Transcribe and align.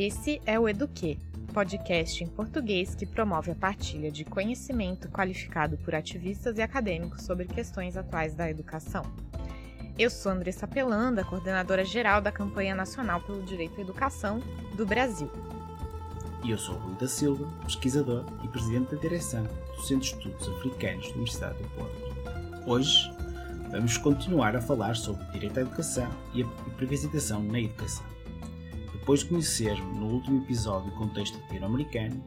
Esse 0.00 0.40
é 0.46 0.56
o 0.56 0.68
Eduque, 0.68 1.18
podcast 1.52 2.22
em 2.22 2.28
português 2.28 2.94
que 2.94 3.04
promove 3.04 3.50
a 3.50 3.54
partilha 3.56 4.12
de 4.12 4.24
conhecimento 4.24 5.08
qualificado 5.08 5.76
por 5.78 5.92
ativistas 5.92 6.56
e 6.56 6.62
acadêmicos 6.62 7.24
sobre 7.24 7.46
questões 7.46 7.96
atuais 7.96 8.32
da 8.32 8.48
educação. 8.48 9.02
Eu 9.98 10.08
sou 10.08 10.30
Andressa 10.30 10.68
Pelanda, 10.68 11.24
coordenadora 11.24 11.84
geral 11.84 12.20
da 12.20 12.30
Campanha 12.30 12.76
Nacional 12.76 13.20
pelo 13.22 13.42
Direito 13.42 13.76
à 13.76 13.80
Educação 13.80 14.40
do 14.76 14.86
Brasil. 14.86 15.32
E 16.44 16.52
eu 16.52 16.58
sou 16.58 16.76
Rui 16.76 16.94
da 16.94 17.08
Silva, 17.08 17.52
pesquisador 17.64 18.24
e 18.44 18.46
presidente 18.46 18.94
da 18.94 19.00
direção 19.00 19.42
do 19.74 19.82
Centro 19.82 20.08
de 20.16 20.28
Estudos 20.28 20.48
Africanos 20.58 21.08
da 21.08 21.14
Universidade 21.14 21.58
do 21.60 21.68
Porto. 21.70 22.70
Hoje 22.70 23.12
vamos 23.72 23.96
continuar 23.96 24.54
a 24.54 24.60
falar 24.60 24.94
sobre 24.94 25.24
direito 25.32 25.58
à 25.58 25.62
educação 25.62 26.08
e 26.32 26.44
a 26.44 26.46
privacidade 26.76 27.42
na 27.48 27.58
educação. 27.58 28.17
Depois 29.08 29.20
de 29.20 29.30
conhecermos 29.30 29.96
no 29.96 30.06
último 30.08 30.42
episódio 30.42 30.92
o 30.92 30.94
contexto 30.94 31.40
latino-americano, 31.40 32.22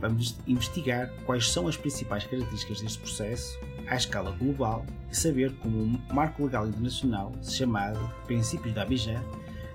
vamos 0.00 0.36
investigar 0.46 1.12
quais 1.26 1.50
são 1.50 1.66
as 1.66 1.76
principais 1.76 2.22
características 2.22 2.80
deste 2.80 3.00
processo 3.00 3.58
à 3.88 3.96
escala 3.96 4.30
global 4.30 4.86
e 5.10 5.16
saber 5.16 5.52
como 5.56 5.76
um 5.76 5.98
marco 6.14 6.44
legal 6.44 6.68
internacional 6.68 7.32
chamado 7.42 7.98
Princípios 8.26 8.72
da 8.72 8.82
Abidjan 8.82 9.20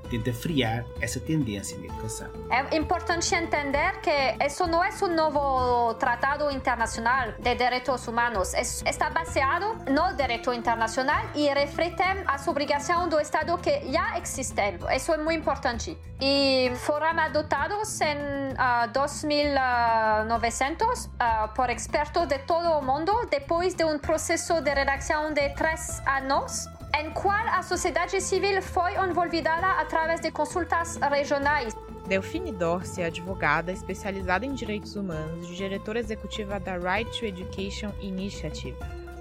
tenta 0.06 0.34
frear 0.34 0.86
essa 1.02 1.20
tendência 1.20 1.78
na 1.78 1.86
educação. 1.86 2.30
É 2.50 2.76
importante 2.76 3.36
entender 3.36 4.00
que 4.02 4.36
isso 4.46 4.66
não 4.68 4.84
é 4.84 4.90
um 5.02 5.08
novo 5.08 5.94
tratado 5.96 6.52
internacional 6.52 7.32
de 7.40 7.56
direitos 7.56 8.08
humanos. 8.08 8.54
Está 8.54 9.10
baseado 9.10 9.78
no 9.90 10.14
direito 10.16 10.54
internacional 10.54 11.26
e 11.36 11.50
reflete 11.50 12.04
as 12.26 12.48
obrigações 12.48 13.10
do 13.10 13.20
Estado 13.20 13.58
que 13.58 13.92
já 13.92 14.18
existem. 14.20 14.78
Isso 14.96 15.12
é 15.14 15.18
muito 15.18 15.42
importante. 15.42 15.98
E 16.22 16.72
foram 16.76 17.20
adotados 17.20 18.00
em 18.02 18.54
uh, 18.54 18.88
2900 18.94 21.06
uh, 21.06 21.10
por 21.54 21.70
expertos 21.70 22.26
de 22.28 22.40
todo 22.40 22.80
o 22.80 22.82
mundo 22.82 23.28
depois 23.30 23.74
de 23.74 23.84
um 23.84 24.00
processo 24.00 24.62
de 24.62 24.74
redação 24.74 25.34
de 25.34 25.50
três 25.50 26.02
anos 26.08 26.70
em 27.00 27.12
qual 27.12 27.48
a 27.48 27.62
sociedade 27.62 28.22
civil 28.22 28.62
foi 28.62 28.96
envolvida 28.96 29.52
através 29.52 30.22
de 30.22 30.32
consultas 30.32 30.96
regionais. 30.98 31.76
Delfine 32.08 32.52
Dorce 32.52 33.02
é 33.02 33.08
advogada 33.08 33.72
especializada 33.72 34.46
em 34.46 34.54
direitos 34.54 34.96
humanos 34.96 35.50
e 35.50 35.56
diretora 35.56 36.00
executiva 36.00 36.60
da 36.60 36.78
Right 36.78 37.12
to 37.18 37.26
Education 37.26 37.92
Initiative, 38.00 38.78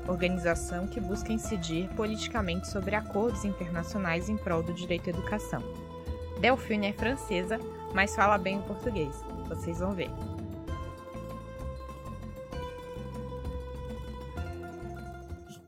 organização 0.07 0.87
que 0.87 1.01
busca 1.01 1.33
incidir 1.33 1.89
politicamente 1.97 2.69
sobre 2.69 2.95
acordos 2.95 3.45
internacionais 3.45 4.29
em 4.29 4.37
prol 4.37 4.63
do 4.63 4.73
direito 4.73 5.09
à 5.09 5.11
educação. 5.11 5.63
Delfine 6.39 6.89
é 6.89 6.93
francesa, 6.93 7.59
mas 7.93 8.15
fala 8.15 8.39
bem 8.39 8.59
o 8.59 8.63
português. 8.63 9.25
Vocês 9.49 9.81
vão 9.81 9.93
ver. 9.93 10.11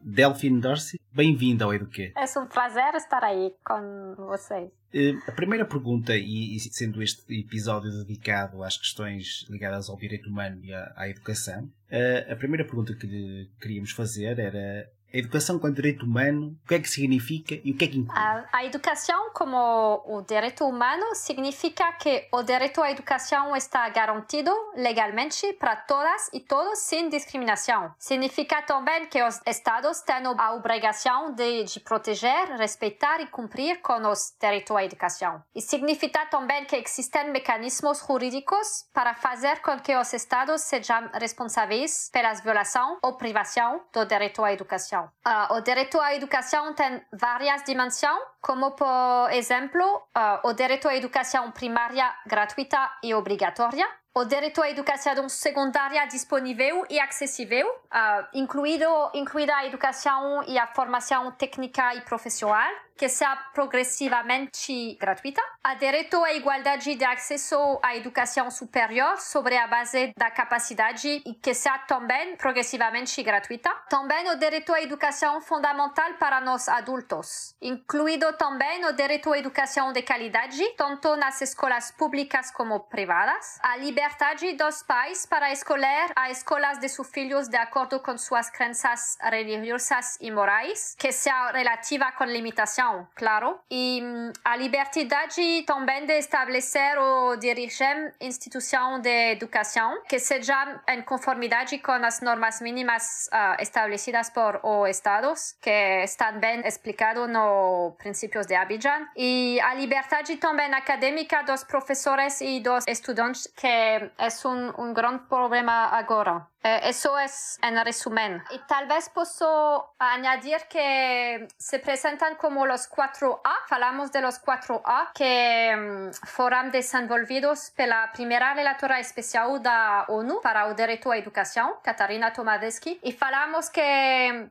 Delphine 0.09 0.61
Darcy, 0.61 1.01
bem-vinda 1.13 1.65
ao 1.65 1.75
Eduquê. 1.75 2.13
É 2.17 2.39
um 2.39 2.47
prazer 2.47 2.95
estar 2.95 3.25
aí 3.25 3.53
com 3.65 4.15
vocês. 4.17 4.71
Uh, 4.95 5.19
a 5.27 5.33
primeira 5.33 5.65
pergunta, 5.65 6.17
e, 6.17 6.61
sendo 6.61 7.03
este 7.03 7.25
episódio 7.41 7.91
dedicado 7.91 8.63
às 8.63 8.77
questões 8.77 9.45
ligadas 9.51 9.91
ao 9.91 9.97
direito 9.97 10.31
humano 10.31 10.65
e 10.65 10.73
à, 10.73 11.09
educação, 11.09 11.65
uh, 11.65 12.33
a 12.33 12.37
primeira 12.37 12.65
pergunta 12.65 12.95
que 12.95 13.05
lhe 13.05 13.51
queríamos 13.61 13.91
fazer 13.91 14.39
era 14.39 14.89
a 15.17 15.19
educação 15.19 15.59
como 15.59 15.73
direito 15.73 16.05
humano, 16.05 16.59
o 16.63 16.69
que 16.69 16.75
é 16.75 16.79
que 16.79 16.89
significa 16.89 17.59
e 17.65 17.73
o 17.73 17.77
que 17.77 17.85
é 17.87 17.89
que 17.89 17.99
inclui? 17.99 18.19
A, 18.19 18.45
a, 18.53 18.65
educação 18.65 19.31
como 19.33 20.03
o 20.07 20.21
direito 20.23 20.67
humano 20.67 21.15
significa 21.15 21.91
que 21.93 22.29
o 22.31 22.43
direito 22.43 22.83
à 22.83 22.91
educação 22.91 23.57
está 23.57 23.89
garantido 23.89 24.51
legalmente 24.77 25.55
para 25.55 25.75
todas 25.75 26.29
e 26.35 26.41
todos 26.41 26.81
sem 26.81 27.09
discriminação. 27.09 27.95
Significa 27.99 28.61
também 28.61 29.07
que 29.07 29.23
os 29.23 29.41
estados 29.47 30.01
têm 30.03 30.27
a 30.27 30.53
obrigação 30.53 31.33
de, 31.33 31.65
de 31.65 31.81
proteger, 31.81 32.51
respeitar 32.59 33.21
e 33.21 33.27
cumprir 33.27 33.81
com 33.81 34.07
os 34.11 34.35
direitos 34.39 34.77
à 34.77 34.85
educação. 34.85 35.43
E 35.55 35.63
significa 35.63 36.27
também 36.27 36.67
que 36.67 36.77
existem 36.77 37.31
mecanismos 37.31 38.05
jurídicos 38.07 38.85
para 38.93 39.15
fazer 39.15 39.61
com 39.63 39.79
que 39.81 39.97
os 39.97 40.13
estados 40.13 40.61
sejam 40.61 41.09
responsáveis 41.15 42.11
pelas 42.13 42.43
violações 42.43 42.99
ou 43.03 43.17
privação 43.17 43.81
do 43.93 44.05
direito 44.05 44.45
à 44.45 44.53
educação. 44.53 45.06
Uh, 45.27 45.55
o 45.55 45.61
direito 45.61 46.01
à 46.01 46.15
educação 46.15 46.75
tem 46.75 47.03
várias 47.13 47.63
dimensões, 47.65 48.19
como, 48.47 48.77
por 48.77 49.29
exemplo, 49.33 49.83
uh, 50.17 50.49
o 50.49 50.53
direito 50.53 50.87
à 50.87 50.95
educação 50.95 51.51
primária 51.51 52.15
gratuita 52.25 52.93
e 53.03 53.13
obrigatória, 53.13 53.85
o 54.15 54.25
direito 54.25 54.63
à 54.63 54.71
educação 54.71 55.29
secundária 55.29 56.07
disponível 56.07 56.87
e 56.89 57.01
acessível, 57.01 57.69
uh, 57.69 58.27
incluído, 58.33 58.87
incluída 59.15 59.57
a 59.57 59.67
educação 59.67 60.45
e 60.47 60.57
a 60.57 60.67
formação 60.69 61.33
técnica 61.33 61.93
e 61.97 62.03
profissional, 62.03 62.71
que 62.97 63.09
seja 63.09 63.37
progressivamente 63.53 64.97
gratuita. 64.99 65.43
A 65.63 65.75
direito 65.75 66.23
à 66.25 66.33
igualdade 66.33 66.95
de 66.95 67.05
acesso 67.05 67.79
à 67.83 67.95
educação 67.95 68.51
superior 68.51 69.19
sobre 69.19 69.57
a 69.57 69.67
base 69.67 70.15
da 70.17 70.31
capacidade 70.31 71.23
e 71.27 71.35
que 71.35 71.53
seja 71.53 71.79
também 71.81 72.37
progressivamente 72.37 73.23
gratuita. 73.23 73.71
Também 73.91 74.31
o 74.31 74.39
direito 74.39 74.73
à 74.73 74.81
educação 74.81 75.41
fundamental 75.43 76.15
para 76.15 76.41
nós 76.41 76.69
adultos, 76.69 77.55
incluído 77.61 78.33
também 78.37 78.85
o 78.85 78.93
direito 78.93 79.33
à 79.33 79.39
educação 79.39 79.93
de 79.93 80.03
qualidade, 80.03 80.63
tanto 80.77 81.17
nas 81.17 81.41
escolas 81.41 81.91
públicas 81.91 82.51
como 82.51 82.81
privadas. 82.81 83.59
A 83.63 83.77
liberdade 83.77 84.53
dos 84.55 84.83
pais 84.83 85.27
para 85.27 85.53
escolher 85.53 86.13
as 86.15 86.39
escolas 86.39 86.79
de 86.79 86.89
seus 86.89 87.11
filhos 87.11 87.49
de 87.49 87.57
acordo 87.57 88.01
com 88.01 88.17
suas 88.17 88.51
crenças 88.51 89.17
religiosas 89.21 90.19
e 90.21 90.31
morais, 90.31 90.95
que 90.99 91.13
seja 91.13 91.51
relativa 91.53 92.13
com 92.13 92.25
limitação 92.25 93.07
claro. 93.15 93.59
E 93.71 94.01
mm, 94.03 94.33
a 94.45 94.57
liberdade 94.57 95.65
também 95.67 96.07
de 96.07 96.19
estabelecer 96.19 96.99
ou 96.99 97.37
dirigir 97.37 98.15
instituição 98.21 99.01
de 99.01 99.33
educação 99.33 100.03
que 100.09 100.19
seja 100.19 100.81
em 100.89 101.03
conformidade 101.03 101.79
com 101.79 101.93
as 101.93 102.21
normas 102.21 102.61
mínimas 102.61 103.29
uh, 103.33 103.61
estabelecidas 103.61 104.31
por 104.31 104.61
os 104.63 104.89
Estados, 104.89 105.57
que 105.61 106.03
estão 106.05 106.39
bem 106.39 106.61
explicado 106.67 107.27
no 107.27 107.97
Princípios 108.27 108.47
de 108.47 108.55
Abidjan. 108.55 109.07
E 109.17 109.61
a 109.61 109.75
liberdade 109.75 110.37
também 110.37 110.73
acadêmica 110.75 111.43
dos 111.43 111.65
professores 111.65 112.41
e 112.41 112.61
dos 112.61 112.85
estudantes, 112.87 113.47
que 113.57 113.67
é 113.67 114.11
um, 114.45 114.89
um 114.89 114.93
grande 114.93 115.23
problema 115.29 115.89
agora. 115.93 116.47
Eso 116.67 117.17
es 117.19 117.59
en 117.63 117.83
resumen. 117.85 118.43
Y 118.51 118.59
tal 118.67 118.87
vez 118.87 119.09
puedo 119.09 119.95
añadir 119.99 120.67
que 120.69 121.47
se 121.57 121.79
presentan 121.79 122.35
como 122.35 122.67
los 122.67 122.91
4A. 122.91 123.41
Falamos 123.69 124.11
de 124.11 124.21
los 124.21 124.43
4A 124.43 125.13
que 125.15 125.75
um, 125.77 126.13
foram 126.27 126.71
desenvolvidos 126.71 127.71
pela 127.77 128.09
primeira 128.09 128.53
relatora 128.53 128.99
especial 128.99 129.61
da 129.61 130.07
ONU 130.09 130.41
para 130.41 130.67
o 130.67 130.75
direito 130.75 131.11
à 131.11 131.19
educação, 131.19 131.77
Katarina 131.85 132.33
Tomadeschi. 132.33 132.99
E 133.03 133.13
falamos 133.13 133.69
que 133.69 133.81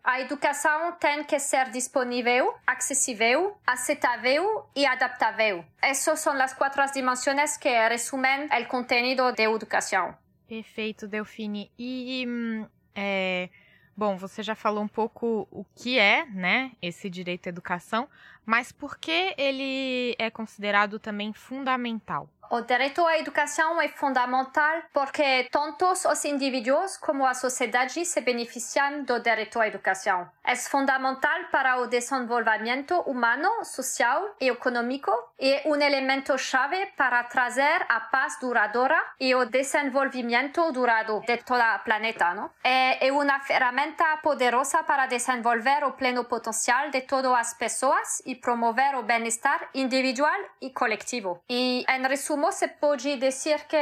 a 0.02 0.22
educação 0.22 0.94
tem 0.94 1.24
que 1.26 1.38
ser 1.40 1.70
disponível, 1.70 2.56
acessível, 2.66 3.58
aceitável 3.68 4.66
e 4.74 4.86
adaptável. 4.86 5.66
Essas 5.82 6.20
são 6.22 6.34
as 6.42 6.53
quatro 6.53 6.86
dimensões 6.94 7.58
que 7.58 7.70
resumem 7.70 8.46
o 8.46 8.68
conteúdo 8.68 9.34
da 9.34 9.44
educação. 9.44 10.16
Perfeito, 10.48 11.08
Delfine. 11.08 11.72
E 11.78 12.26
hum, 12.28 12.68
é, 12.94 13.50
bom, 13.96 14.16
você 14.16 14.44
já 14.44 14.56
falou 14.56 14.84
um 14.84 14.88
pouco 14.88 15.48
o 15.52 15.66
que 15.76 15.98
é, 15.98 16.26
né, 16.26 16.72
esse 16.82 17.10
direito 17.10 17.48
à 17.48 17.50
educação, 17.50 18.08
mas 18.46 18.72
por 18.72 18.97
que 18.97 19.34
ele 19.38 20.16
é 20.20 20.30
considerado 20.30 21.00
também 21.00 21.34
fundamental? 21.34 22.30
O 22.50 22.62
direito 22.62 23.06
à 23.06 23.18
educação 23.18 23.82
é 23.82 23.88
fundamental 23.88 24.84
porque 24.94 25.47
tanto 25.52 25.86
os 25.86 26.26
indivíduos 26.26 26.97
como 26.97 27.26
a 27.26 27.34
sociedade 27.34 28.06
se 28.06 28.22
beneficiam 28.22 29.03
do 29.03 29.20
direito 29.20 29.59
à 29.59 29.68
educação. 29.68 30.30
É 30.44 30.56
fundamental 30.56 31.46
para 31.52 31.82
o 31.82 31.88
desenvolvimento 31.88 33.00
humano, 33.02 33.50
social 33.64 34.36
e 34.40 34.50
econômico 34.50 35.12
e 35.40 35.53
é 35.53 35.64
um 35.66 35.76
elemento 35.76 36.38
chave 36.38 36.86
para 36.97 37.24
trazer 37.24 37.86
a 37.90 38.00
paz 38.00 38.38
duradoura 38.40 39.02
e 39.20 39.34
o 39.34 39.46
desenvolvimento 39.46 40.72
duradouro 40.72 41.26
de 41.26 41.38
todo 41.38 41.62
o 41.62 41.80
planeta. 41.80 42.34
Não? 42.34 42.50
É, 42.64 43.08
é 43.08 43.12
uma 43.12 43.40
ferramenta 43.40 44.18
poderosa 44.22 44.84
para 44.84 45.08
desenvolver 45.08 45.84
o 45.84 45.94
pleno 45.94 46.26
potencial 46.26 46.90
de 46.90 47.02
todas 47.02 47.32
as 47.32 47.53
pessoas 47.53 48.22
e 48.26 48.36
promover 48.36 48.96
o 48.96 49.03
bem-estar 49.03 49.70
individual 49.74 50.40
e 50.62 50.70
coletivo. 50.70 51.41
E, 51.50 51.86
em 51.90 52.08
resumo, 52.08 52.34
resumo, 52.35 52.52
se 52.52 52.67
pode 52.67 53.17
dizer 53.17 53.66
que 53.67 53.78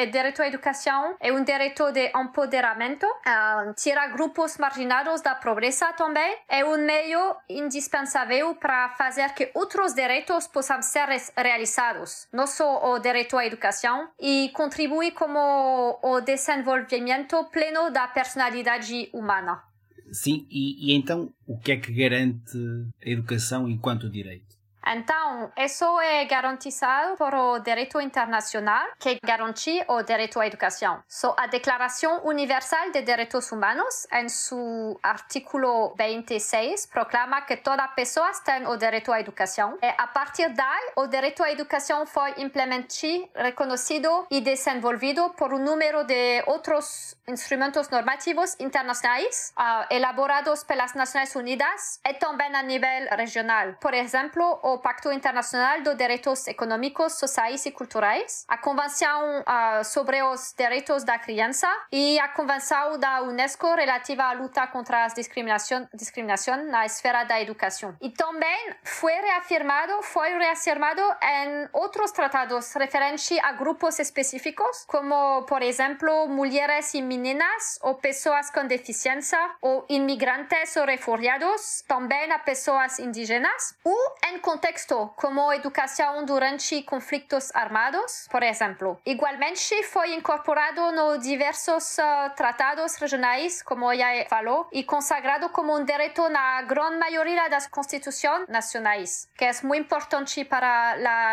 o 0.00 0.10
direito 0.10 0.42
à 0.42 0.48
educação 0.48 1.14
é 1.20 1.32
um 1.32 1.44
direito 1.44 1.92
de 1.92 2.10
empoderamento, 2.16 3.06
uh, 3.06 3.72
tira 3.74 4.08
grupos 4.08 4.56
marginados 4.58 5.20
da 5.20 5.34
pobreza 5.34 5.92
também, 5.92 6.36
é 6.48 6.64
um 6.64 6.78
meio 6.78 7.36
indispensável 7.48 8.54
para 8.54 8.90
fazer 8.90 9.32
que 9.34 9.50
outros 9.54 9.94
direitos 9.94 10.46
possam 10.46 10.80
ser 10.82 11.06
realizados, 11.36 12.26
não 12.32 12.46
só 12.46 12.92
o 12.92 12.98
direito 12.98 13.36
à 13.36 13.46
educação, 13.46 14.08
e 14.20 14.50
contribui 14.54 15.10
como 15.10 15.98
o 16.02 16.20
desenvolvimento 16.20 17.44
pleno 17.52 17.90
da 17.90 18.08
personalidade 18.08 19.10
humana. 19.12 19.62
Sim, 20.10 20.46
e, 20.50 20.90
e 20.92 20.94
então 20.94 21.32
o 21.46 21.58
que 21.58 21.72
é 21.72 21.76
que 21.76 21.92
garante 21.92 22.58
a 23.04 23.08
educação 23.08 23.68
enquanto 23.68 24.10
direito? 24.10 24.61
Então, 24.86 25.52
isso 25.56 25.84
é 26.00 26.24
garantizado 26.24 27.16
por 27.16 27.34
o 27.34 27.58
direito 27.60 28.00
internacional, 28.00 28.86
que 28.98 29.18
garante 29.24 29.84
o 29.88 30.02
direito 30.02 30.40
à 30.40 30.46
educação. 30.46 31.02
So, 31.08 31.34
a 31.36 31.46
Declaração 31.46 32.24
Universal 32.24 32.90
de 32.90 33.02
Direitos 33.02 33.52
Humanos, 33.52 34.06
em 34.12 34.28
seu 34.28 34.98
artículo 35.02 35.94
26, 35.96 36.86
proclama 36.86 37.42
que 37.42 37.56
toda 37.56 37.86
pessoa 37.88 38.30
tem 38.44 38.66
o 38.66 38.76
direito 38.76 39.12
à 39.12 39.20
educação. 39.20 39.78
E 39.82 39.94
a 39.96 40.06
partir 40.06 40.48
daí, 40.50 40.92
o 40.96 41.06
direito 41.06 41.42
à 41.42 41.50
educação 41.50 42.06
foi 42.06 42.34
implementado, 42.38 42.82
reconhecido 43.34 44.26
e 44.30 44.40
desenvolvido 44.40 45.30
por 45.30 45.52
um 45.52 45.58
número 45.58 46.04
de 46.04 46.42
outros 46.46 47.16
instrumentos 47.28 47.88
normativos 47.88 48.56
internacionais, 48.58 49.52
uh, 49.58 49.86
elaborados 49.90 50.64
pelas 50.64 50.94
Nações 50.94 51.34
Unidas 51.36 52.00
e 52.04 52.14
também 52.14 52.54
a 52.54 52.62
nível 52.62 53.08
regional. 53.16 53.74
Por 53.80 53.94
exemplo, 53.94 54.58
o 54.62 54.71
o 54.72 54.78
Pacto 54.78 55.12
Internacional 55.12 55.82
dos 55.82 55.96
Direitos 55.96 56.46
Econômicos, 56.46 57.18
Sociais 57.18 57.66
e 57.66 57.70
Culturais, 57.70 58.44
a 58.48 58.56
Convenção 58.56 59.40
uh, 59.40 59.84
sobre 59.84 60.22
os 60.22 60.54
Direitos 60.56 61.04
da 61.04 61.18
Criança 61.18 61.68
e 61.90 62.18
a 62.18 62.28
Convenção 62.28 62.98
da 62.98 63.22
Unesco 63.22 63.74
relativa 63.74 64.24
à 64.24 64.32
luta 64.32 64.66
contra 64.66 65.04
a 65.04 65.08
discriminação, 65.08 65.86
discriminação 65.94 66.64
na 66.64 66.86
esfera 66.86 67.24
da 67.24 67.40
educação. 67.40 67.94
E 68.00 68.10
também 68.10 68.74
foi 68.82 69.12
reafirmado, 69.12 70.02
foi 70.02 70.30
reafirmado 70.38 71.02
em 71.22 71.68
outros 71.72 72.10
tratados 72.12 72.72
referentes 72.72 73.38
a 73.42 73.52
grupos 73.52 73.98
específicos, 73.98 74.84
como, 74.86 75.42
por 75.42 75.62
exemplo, 75.62 76.28
mulheres 76.28 76.94
e 76.94 77.02
meninas, 77.02 77.78
ou 77.82 77.96
pessoas 77.96 78.50
com 78.50 78.66
deficiência, 78.66 79.38
ou 79.60 79.84
imigrantes 79.88 80.76
ou 80.76 80.86
refugiados, 80.86 81.82
também 81.86 82.30
a 82.32 82.38
pessoas 82.38 82.98
indígenas, 82.98 83.74
ou 83.84 84.14
em 84.30 84.38
contexto 84.62 85.12
como 85.16 85.52
educação 85.52 86.24
durante 86.24 86.84
conflitos 86.84 87.52
armados, 87.52 88.28
por 88.30 88.44
exemplo. 88.44 88.96
Igualmente, 89.04 89.82
foi 89.82 90.14
incorporado 90.14 90.92
nos 90.92 91.24
diversos 91.24 91.98
uh, 91.98 92.32
tratados 92.36 92.94
regionais, 92.94 93.60
como 93.60 93.92
já 93.92 94.24
falou, 94.28 94.68
e 94.72 94.84
consagrado 94.84 95.48
como 95.48 95.76
um 95.76 95.84
direito 95.84 96.28
na 96.28 96.62
grande 96.62 96.96
maioria 96.96 97.48
das 97.48 97.66
constituições 97.66 98.48
nacionais, 98.48 99.28
que 99.36 99.44
é 99.44 99.50
muito 99.64 99.86
importante 99.86 100.44
para 100.44 100.92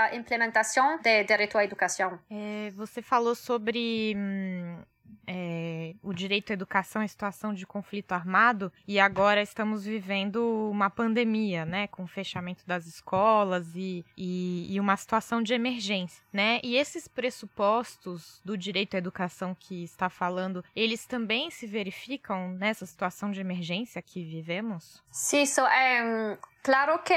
a 0.09 0.15
implementação 0.15 0.97
do 0.97 1.23
direito 1.27 1.55
à 1.55 1.63
educação. 1.63 2.19
É, 2.31 2.71
você 2.71 2.99
falou 2.99 3.35
sobre. 3.35 4.15
Hum 4.17 4.88
é, 5.31 5.93
o 6.01 6.11
direito 6.11 6.49
à 6.49 6.53
educação 6.53 7.03
em 7.03 7.07
situação 7.07 7.53
de 7.53 7.67
conflito 7.67 8.13
armado 8.13 8.73
e 8.87 8.99
agora 8.99 9.43
estamos 9.43 9.85
vivendo 9.85 10.69
uma 10.71 10.89
pandemia, 10.89 11.65
né, 11.65 11.85
com 11.87 12.03
o 12.03 12.07
fechamento 12.07 12.65
das 12.65 12.87
escolas 12.87 13.75
e, 13.75 14.03
e, 14.17 14.73
e, 14.73 14.79
uma 14.79 14.97
situação 14.97 15.43
de 15.43 15.53
emergência, 15.53 16.23
né? 16.33 16.59
E 16.63 16.75
esses 16.75 17.07
pressupostos 17.07 18.41
do 18.43 18.57
direito 18.57 18.95
à 18.95 18.97
educação 18.97 19.55
que 19.57 19.83
está 19.83 20.09
falando, 20.09 20.63
eles 20.75 21.05
também 21.05 21.51
se 21.51 21.67
verificam 21.67 22.49
nessa 22.53 22.87
situação 22.87 23.29
de 23.29 23.39
emergência 23.39 24.01
que 24.01 24.23
vivemos? 24.23 25.03
Sim, 25.11 25.45
so, 25.45 25.61
um, 25.61 26.37
Claro 26.61 26.99
que 26.99 27.13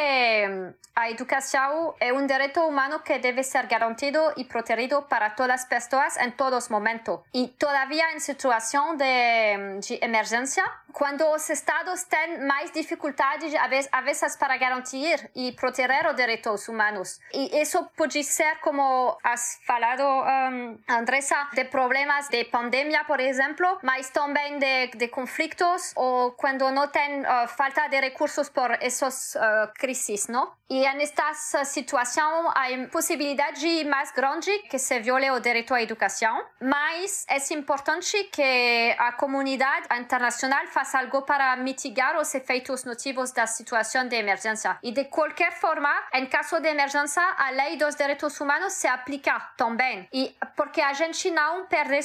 a 0.94 1.10
educação 1.10 1.94
é 1.98 2.12
um 2.12 2.26
direito 2.26 2.60
humano 2.60 3.00
que 3.00 3.18
deve 3.18 3.42
ser 3.42 3.66
garantido 3.66 4.18
e 4.36 4.44
protegido 4.44 5.02
para 5.02 5.30
todas 5.30 5.62
as 5.62 5.64
pessoas 5.64 6.16
em 6.18 6.30
todos 6.30 6.64
os 6.64 6.68
momentos. 6.68 7.18
E 7.34 7.48
todavia 7.48 8.12
em 8.14 8.20
situação 8.20 8.94
de, 8.96 9.80
de 9.80 9.98
emergência, 10.04 10.62
quando 10.92 11.24
os 11.34 11.48
estados 11.48 12.04
têm 12.04 12.46
mais 12.46 12.70
dificuldades, 12.70 13.54
a 13.90 14.00
vezes, 14.02 14.36
para 14.36 14.56
garantir 14.58 15.30
e 15.34 15.52
proteger 15.52 16.06
os 16.06 16.14
direitos 16.14 16.68
humanos. 16.68 17.18
E 17.32 17.60
isso 17.60 17.82
pode 17.96 18.22
ser, 18.22 18.60
como 18.60 19.16
has 19.24 19.58
falado, 19.66 20.02
um, 20.02 20.78
Andressa, 20.88 21.48
de 21.54 21.64
problemas 21.64 22.28
de 22.28 22.44
pandemia, 22.44 23.04
por 23.04 23.18
exemplo, 23.18 23.78
mas 23.82 24.10
também 24.10 24.58
de, 24.58 24.88
de 24.88 25.08
conflitos 25.08 25.92
ou 25.96 26.32
quando 26.32 26.70
não 26.70 26.88
tem 26.88 27.22
uh, 27.22 27.48
falta 27.48 27.88
de 27.88 27.98
recursos 27.98 28.50
por 28.50 28.70
esses 28.82 29.31
uh, 29.34 29.72
crises, 29.74 30.28
não? 30.28 30.52
E 30.68 30.80
nesta 30.94 31.34
situação 31.64 32.48
há 32.48 32.64
possibilidade 32.90 33.84
mais 33.84 34.10
grande 34.10 34.50
que 34.70 34.78
se 34.78 34.98
viole 35.00 35.30
o 35.30 35.38
direito 35.38 35.74
à 35.74 35.82
educação, 35.82 36.42
mas 36.60 37.26
é 37.28 37.36
importante 37.52 38.24
que 38.32 38.94
a 38.98 39.12
comunidade 39.12 39.86
internacional 40.00 40.66
faça 40.68 40.98
algo 40.98 41.22
para 41.22 41.54
mitigar 41.56 42.18
os 42.18 42.34
efeitos 42.34 42.84
nocivos 42.84 43.32
da 43.32 43.46
situação 43.46 44.08
de 44.08 44.16
emergência. 44.16 44.78
E 44.82 44.92
de 44.92 45.04
qualquer 45.04 45.52
forma, 45.52 45.92
em 46.14 46.24
caso 46.24 46.58
de 46.58 46.68
emergência, 46.68 47.22
a 47.36 47.50
lei 47.50 47.76
dos 47.76 47.94
direitos 47.94 48.40
humanos 48.40 48.72
se 48.72 48.86
aplica 48.86 49.38
também. 49.58 50.08
E 50.12 50.34
porque 50.56 50.80
a 50.80 50.94
gente 50.94 51.30
não 51.30 51.66
perde 51.66 52.00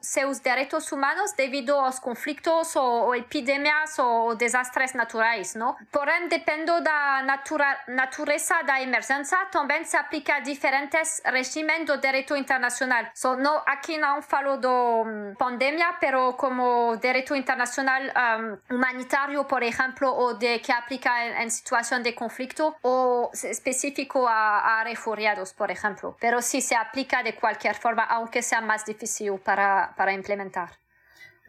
seus 0.00 0.40
direitos 0.40 0.90
humanos 0.90 1.32
devido 1.32 1.74
aos 1.74 1.98
conflitos 1.98 2.74
ou 2.76 3.14
epidemias 3.14 3.98
ou 3.98 4.34
desastres 4.34 4.94
naturais, 4.94 5.54
não? 5.54 5.76
Porém, 5.92 6.28
depende 6.28 6.65
dependendo 6.66 6.80
da 6.82 7.22
natura, 7.22 7.78
natureza 7.88 8.62
da 8.62 8.80
emergência, 8.80 9.46
também 9.46 9.84
se 9.84 9.96
aplica 9.96 10.40
diferentes 10.40 11.22
regimes 11.24 11.86
do 11.86 11.96
direito 11.98 12.34
internacional. 12.36 13.06
So, 13.14 13.36
no, 13.36 13.62
aqui 13.66 13.96
não 13.96 14.20
falo 14.20 14.58
um, 15.04 15.34
pandemia, 15.38 15.94
pero 16.00 16.34
como 16.34 16.96
direito 16.96 17.34
internacional 17.34 18.02
um, 18.02 19.44
por 19.44 19.62
exemplo, 19.62 20.08
ou 20.08 20.34
de 20.34 20.58
que 20.58 20.72
aplica 20.72 21.10
em, 21.24 21.44
em 21.44 21.50
situação 21.50 22.02
de 22.02 22.12
conflito, 22.12 22.74
ou 22.82 23.30
específico 23.32 24.26
a, 24.26 24.80
a 24.80 24.82
refugiados, 24.82 25.52
por 25.52 25.70
exemplo. 25.70 26.16
Pero 26.20 26.42
sí 26.42 26.60
se 26.60 26.74
aplica 26.74 27.22
de 27.22 27.32
qualquer 27.32 27.74
forma, 27.74 28.04
aunque 28.04 28.42
sea 28.42 28.60
mais 28.60 28.84
difícil 28.84 29.38
para, 29.38 29.92
para 29.96 30.12
implementar. 30.12 30.85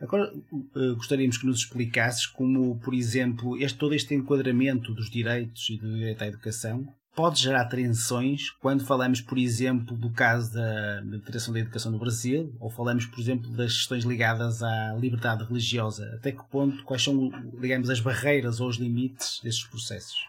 Agora 0.02 0.32
uh, 0.34 0.96
gostaríamos 0.96 1.38
que 1.38 1.46
nos 1.46 1.60
explicasses 1.60 2.26
como, 2.26 2.78
por 2.80 2.94
exemplo, 2.94 3.58
este, 3.58 3.78
todo 3.78 3.94
este 3.94 4.14
enquadramento 4.14 4.94
dos 4.94 5.10
direitos 5.10 5.70
e 5.70 5.78
do 5.78 5.96
direito 5.96 6.24
à 6.24 6.28
educação 6.28 6.88
pode 7.16 7.42
gerar 7.42 7.66
tensões 7.66 8.52
quando 8.62 8.86
falamos, 8.86 9.22
por 9.22 9.40
exemplo, 9.40 9.98
do 9.98 10.12
caso 10.12 10.54
da, 10.54 11.02
da 11.02 11.18
direção 11.18 11.52
da 11.52 11.60
educação 11.62 11.92
no 11.92 11.98
Brasil, 11.98 12.56
ou 12.60 12.70
falamos, 12.70 13.08
por 13.08 13.20
exemplo, 13.20 13.50
das 13.50 13.74
questões 13.76 14.04
ligadas 14.04 14.62
à 14.62 14.94
liberdade 14.94 15.44
religiosa. 15.44 16.14
Até 16.14 16.32
que 16.32 16.44
ponto, 16.44 16.84
quais 16.84 17.04
são, 17.04 17.32
digamos, 17.60 17.90
as 17.90 18.00
barreiras 18.00 18.60
ou 18.60 18.70
os 18.70 18.78
limites 18.78 19.42
destes 19.44 19.66
processos? 19.66 20.28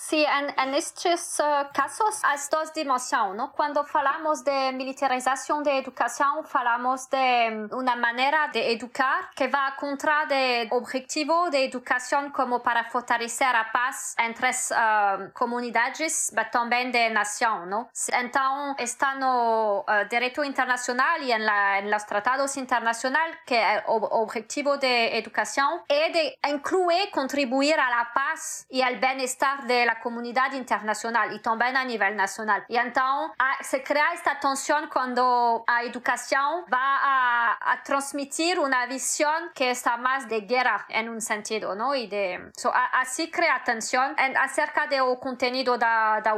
Sí, 0.00 0.24
en, 0.24 0.54
en 0.56 0.74
estos 0.74 1.40
uh, 1.40 1.66
casos 1.74 2.20
hay 2.22 2.38
dos 2.52 2.72
dimensiones, 2.72 3.34
¿no? 3.34 3.50
Cuando 3.50 3.84
hablamos 3.92 4.44
de 4.44 4.72
militarización 4.72 5.64
de 5.64 5.76
educación, 5.76 6.46
hablamos 6.52 7.10
de 7.10 7.66
um, 7.68 7.78
una 7.78 7.96
manera 7.96 8.48
de 8.52 8.72
educar 8.72 9.28
que 9.34 9.48
va 9.48 9.74
contra 9.76 10.22
el 10.30 10.68
objetivo 10.70 11.50
de 11.50 11.64
educación 11.64 12.30
como 12.30 12.62
para 12.62 12.84
fortalecer 12.84 13.52
la 13.52 13.72
paz 13.72 14.14
entre 14.18 14.50
uh, 14.50 15.32
comunidades, 15.32 16.30
pero 16.32 16.48
también 16.48 16.92
de 16.92 17.10
nación, 17.10 17.68
¿no? 17.68 17.90
Entonces, 18.06 18.76
está 18.78 19.16
no 19.16 19.80
uh, 19.80 20.08
derecho 20.08 20.44
internacional 20.44 21.22
y 21.24 21.32
en, 21.32 21.44
la, 21.44 21.80
en, 21.80 21.90
los 21.90 22.06
tratados 22.06 22.56
internacionales 22.56 23.36
que 23.44 23.60
el 23.60 23.82
objetivo 23.86 24.78
de 24.78 25.18
educación 25.18 25.82
es 25.88 26.12
de 26.12 26.38
incluir, 26.48 27.10
contribuir 27.10 27.80
a 27.80 27.90
la 27.90 28.10
paz 28.14 28.64
y 28.70 28.80
al 28.82 29.00
bienestar 29.00 29.64
de 29.66 29.87
la 29.88 29.96
comunidade 29.96 30.56
internacional 30.56 31.32
e 31.32 31.38
também 31.38 31.74
a 31.74 31.84
nível 31.84 32.14
nacional. 32.14 32.62
E 32.68 32.76
então 32.76 33.32
se 33.62 33.80
cria 33.80 34.12
esta 34.12 34.34
tensão 34.34 34.86
quando 34.88 35.64
a 35.66 35.84
educação 35.84 36.64
vai 36.68 36.80
a, 36.80 37.76
transmitir 37.84 38.58
uma 38.58 38.86
visão 38.86 39.50
que 39.54 39.64
está 39.64 39.96
mais 39.96 40.26
de 40.26 40.40
guerra 40.42 40.84
em 40.90 41.08
um 41.08 41.20
sentido, 41.20 41.74
não? 41.74 41.94
E 41.94 42.06
de 42.06 42.50
so, 42.56 42.68
a, 42.68 43.00
assim 43.00 43.26
cria 43.28 43.58
tensão 43.60 44.14
acerca 44.36 44.86
do 44.86 45.16
conteúdo 45.16 45.78
da, 45.78 46.20
da, 46.20 46.32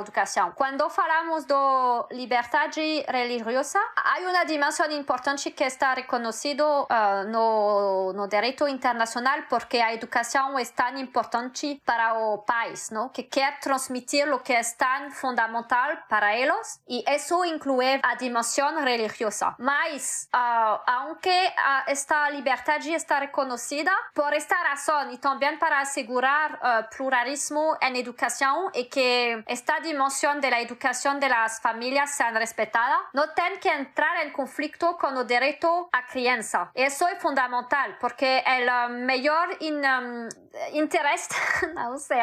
educação. 0.00 0.52
Quando 0.52 0.88
falamos 0.90 1.44
do 1.44 2.06
liberdade 2.10 3.04
religiosa, 3.08 3.80
há 3.96 4.18
uma 4.20 4.44
dimensão 4.44 4.90
importante 4.90 5.50
que 5.50 5.64
está 5.64 5.94
reconhecido 5.94 6.62
uh, 6.62 7.24
no, 7.32 8.12
no 8.12 8.28
direito 8.28 8.68
internacional 8.68 9.38
porque 9.48 9.78
a 9.78 9.94
educação 9.94 10.58
é 10.58 10.64
tão 10.64 10.98
importante 10.98 11.80
para 11.84 12.14
o 12.14 12.38
país 12.38 12.79
¿no? 12.90 13.12
Que 13.12 13.28
quieren 13.28 13.54
transmitir 13.60 14.26
lo 14.26 14.42
que 14.42 14.58
es 14.58 14.76
tan 14.76 15.12
fundamental 15.12 16.04
para 16.08 16.34
ellos 16.34 16.80
y 16.86 17.04
eso 17.06 17.44
incluye 17.44 18.00
a 18.02 18.16
dimensión 18.16 18.82
religiosa. 18.84 19.54
Mas, 19.58 20.28
uh, 20.32 20.78
aunque 20.86 21.52
uh, 21.56 21.90
esta 21.90 22.30
libertad 22.30 22.80
ya 22.80 22.96
está 22.96 23.20
reconocida, 23.20 23.92
por 24.14 24.34
esta 24.34 24.56
razón 24.62 25.12
y 25.12 25.18
también 25.18 25.58
para 25.58 25.80
asegurar 25.80 26.58
uh, 26.62 26.94
pluralismo 26.94 27.76
en 27.80 27.96
educación 27.96 28.70
y 28.74 28.86
que 28.86 29.44
esta 29.46 29.80
dimensión 29.80 30.40
de 30.40 30.50
la 30.50 30.60
educación 30.60 31.20
de 31.20 31.28
las 31.28 31.60
familias 31.60 32.14
sean 32.14 32.34
respetada, 32.34 32.98
no 33.12 33.30
tienen 33.30 33.60
que 33.60 33.70
entrar 33.70 34.24
en 34.24 34.32
conflicto 34.32 34.96
con 34.96 35.16
el 35.16 35.26
derecho 35.26 35.88
a 35.92 36.06
crianza. 36.06 36.70
Eso 36.74 37.08
es 37.08 37.18
fundamental 37.18 37.96
porque 38.00 38.42
el 38.46 38.66
mayor 39.04 39.56
in, 39.60 39.76
um, 39.84 40.28
interés, 40.72 41.28
no 41.74 41.98
sé 41.98 42.20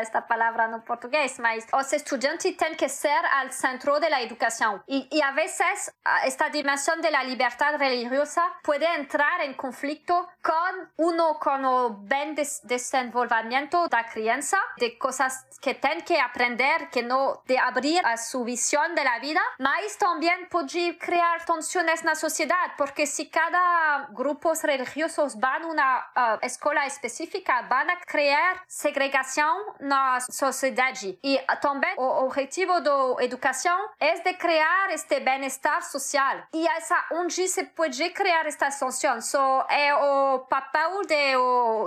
esta 0.00 0.26
palabra 0.26 0.66
en 0.66 0.82
portugués, 0.82 1.38
mas 1.38 1.66
los 1.72 1.92
estudiantes 1.92 2.56
tienen 2.56 2.76
que 2.76 2.88
ser 2.88 3.24
al 3.32 3.52
centro 3.52 3.98
de 4.00 4.10
la 4.10 4.20
educación. 4.20 4.82
Y, 4.86 5.08
y 5.10 5.22
a 5.22 5.32
veces 5.32 5.92
esta 6.24 6.48
dimensión 6.50 7.00
de 7.00 7.10
la 7.10 7.22
libertad 7.22 7.76
religiosa 7.78 8.42
puede 8.62 8.86
entrar 8.94 9.40
en 9.40 9.54
conflicto 9.54 10.28
con 10.42 10.90
uno 10.96 11.38
con 11.38 11.64
el 11.64 11.92
buen 11.92 12.34
des 12.34 12.60
desenvolvimiento 12.64 13.88
de 13.88 13.96
la 13.96 14.06
crianza, 14.06 14.58
de 14.76 14.98
cosas 14.98 15.46
que 15.60 15.74
tienen 15.74 16.04
que 16.04 16.20
aprender, 16.20 16.88
que 16.90 17.02
no 17.02 17.42
de 17.46 17.58
abrir 17.58 18.04
a 18.04 18.16
su 18.16 18.44
visión 18.44 18.94
de 18.94 19.04
la 19.04 19.18
vida, 19.18 19.40
mas 19.58 19.96
también 19.98 20.48
puede 20.48 20.98
crear 20.98 21.44
tensiones 21.44 22.00
en 22.00 22.06
la 22.06 22.14
sociedad, 22.14 22.72
porque 22.76 23.06
si 23.06 23.28
cada 23.28 24.08
grupo 24.10 24.50
religiosos 24.62 25.38
van 25.38 25.62
a 25.62 25.66
una 25.66 26.06
uh, 26.16 26.38
escuela 26.42 26.86
específica, 26.86 27.62
van 27.62 27.90
a 27.90 28.00
crear 28.00 28.62
segregación 28.66 29.56
en 29.90 29.98
la 29.98 30.20
sociedad. 30.20 30.94
Y 31.22 31.38
también 31.60 31.92
el 31.92 32.04
objetivo 32.04 32.80
de 32.80 32.90
la 32.90 33.24
educación 33.24 33.76
es 33.98 34.22
de 34.24 34.36
crear 34.36 34.90
este 34.90 35.20
bienestar 35.20 35.82
social. 35.82 36.44
Y 36.52 36.66
esa 36.78 36.96
onde 37.10 37.48
se 37.48 37.64
puede 37.64 38.12
crear 38.12 38.46
esta 38.46 38.70
sanción. 38.70 39.22
So, 39.22 39.66
es 39.68 39.92
el 39.92 40.40
papel 40.48 41.06
de, 41.06 41.36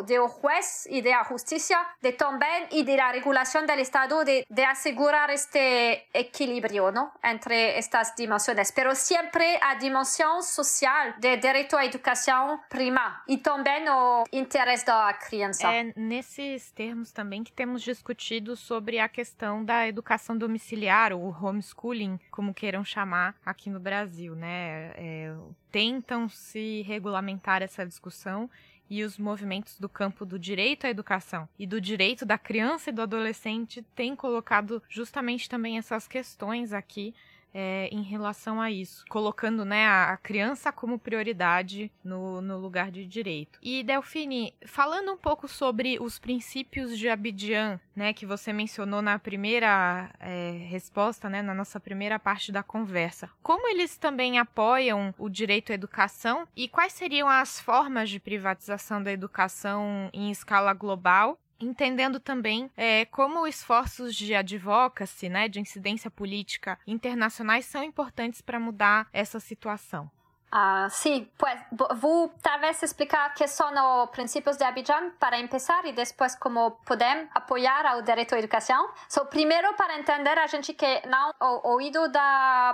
de 0.05 0.19
juez 0.19 0.87
y 0.89 1.01
de 1.01 1.11
la 1.11 1.23
justicia, 1.23 1.79
de 2.01 2.13
también 2.13 2.67
y 2.71 2.83
de 2.83 2.97
la 2.97 3.11
regulación 3.11 3.65
del 3.65 3.79
Estado 3.79 4.23
de, 4.23 4.45
de 4.47 4.65
asegurar 4.65 5.31
este 5.31 6.07
equilibrio 6.13 6.91
¿no? 6.91 7.13
entre 7.23 7.77
estas 7.77 8.15
dimensiones. 8.15 8.71
Pero 8.71 8.95
siempre 8.95 9.59
a 9.61 9.75
dimensión 9.75 10.43
social 10.43 11.15
de 11.19 11.37
derecho 11.37 11.77
à 11.77 11.85
educação 11.85 12.59
prima 12.69 13.21
e 13.27 13.37
também 13.37 13.87
o 13.89 14.23
interesse 14.31 14.85
da 14.85 15.13
criança. 15.13 15.71
É 15.71 15.93
nesses 15.95 16.71
termos 16.71 17.11
também 17.11 17.43
que 17.43 17.51
temos 17.51 17.81
discutido 17.93 18.55
sobre 18.55 18.99
a 18.99 19.07
questão 19.07 19.63
da 19.63 19.87
educação 19.87 20.37
domiciliar, 20.37 21.13
o 21.13 21.29
homeschooling, 21.29 22.19
como 22.31 22.53
queiram 22.53 22.83
chamar 22.83 23.35
aqui 23.45 23.69
no 23.69 23.79
Brasil, 23.79 24.35
né? 24.35 24.91
É, 24.95 25.35
tentam 25.71 26.27
se 26.27 26.81
regulamentar 26.81 27.61
essa 27.61 27.85
discussão 27.85 28.49
e 28.89 29.03
os 29.03 29.17
movimentos 29.17 29.79
do 29.79 29.87
campo 29.87 30.25
do 30.25 30.37
direito 30.37 30.85
à 30.85 30.89
educação 30.89 31.47
e 31.57 31.65
do 31.65 31.79
direito 31.79 32.25
da 32.25 32.37
criança 32.37 32.89
e 32.89 32.93
do 32.93 33.01
adolescente 33.01 33.81
têm 33.95 34.15
colocado 34.15 34.81
justamente 34.89 35.49
também 35.49 35.77
essas 35.77 36.07
questões 36.07 36.73
aqui 36.73 37.13
é, 37.53 37.87
em 37.91 38.01
relação 38.01 38.59
a 38.59 38.71
isso, 38.71 39.05
colocando 39.09 39.63
né, 39.63 39.85
a, 39.85 40.17
criança 40.17 40.71
como 40.71 40.97
prioridade 40.97 41.91
no, 42.03 42.41
no 42.41 42.57
lugar 42.57 42.89
de 42.89 43.05
direito. 43.05 43.59
E 43.61 43.83
Delfine, 43.83 44.53
falando 44.65 45.11
um 45.11 45.17
pouco 45.17 45.47
sobre 45.47 45.97
os 45.99 46.17
princípios 46.17 46.97
de 46.97 47.07
Abidjan, 47.07 47.79
né, 47.95 48.13
que 48.13 48.25
você 48.25 48.51
mencionou 48.51 49.01
na 49.01 49.19
primeira 49.19 50.09
é, 50.19 50.65
resposta, 50.67 51.29
né, 51.29 51.41
na 51.41 51.53
nossa 51.53 51.79
primeira 51.79 52.17
parte 52.17 52.51
da 52.51 52.63
conversa, 52.63 53.29
como 53.41 53.67
eles 53.69 53.97
também 53.97 54.39
apoiam 54.39 55.13
o 55.17 55.29
direito 55.29 55.71
à 55.71 55.75
educação 55.75 56.47
e 56.55 56.67
quais 56.67 56.93
seriam 56.93 57.29
as 57.29 57.59
formas 57.59 58.09
de 58.09 58.19
privatização 58.19 59.03
da 59.03 59.11
educação 59.11 60.09
em 60.13 60.31
escala 60.31 60.73
global 60.73 61.37
entendendo 61.59 62.19
também 62.19 62.69
é, 62.75 63.05
como 63.05 63.47
esforços 63.47 64.15
de 64.15 64.33
advocacy, 64.33 65.29
né, 65.29 65.47
de 65.47 65.59
incidência 65.59 66.09
política 66.09 66.77
internacionais 66.85 67.65
são 67.65 67.83
importantes 67.83 68.41
para 68.41 68.59
mudar 68.59 69.07
essa 69.13 69.39
situação. 69.39 70.09
Uh, 70.53 70.87
sí, 70.91 71.31
pues 71.35 71.59
vou 71.71 72.31
talvez 72.43 72.83
explicar 72.83 73.33
qué 73.33 73.47
son 73.47 73.73
los 73.73 74.09
principios 74.11 74.59
de 74.59 74.65
Abidjan 74.65 75.15
para 75.17 75.39
empezar 75.39 75.83
y 75.87 75.93
después 75.93 76.35
cómo 76.35 76.77
podemos 76.85 77.25
apoyar 77.33 77.87
al 77.87 78.05
derecho 78.05 78.35
a 78.35 78.39
educación. 78.39 78.79
So, 79.07 79.27
primero, 79.27 79.75
para 79.75 79.95
entender 79.95 80.37
a 80.37 80.47
gente 80.47 80.75
que 80.75 81.01
no 81.07 81.33
ha 81.39 81.49
oído 81.63 82.07
de 82.07 82.19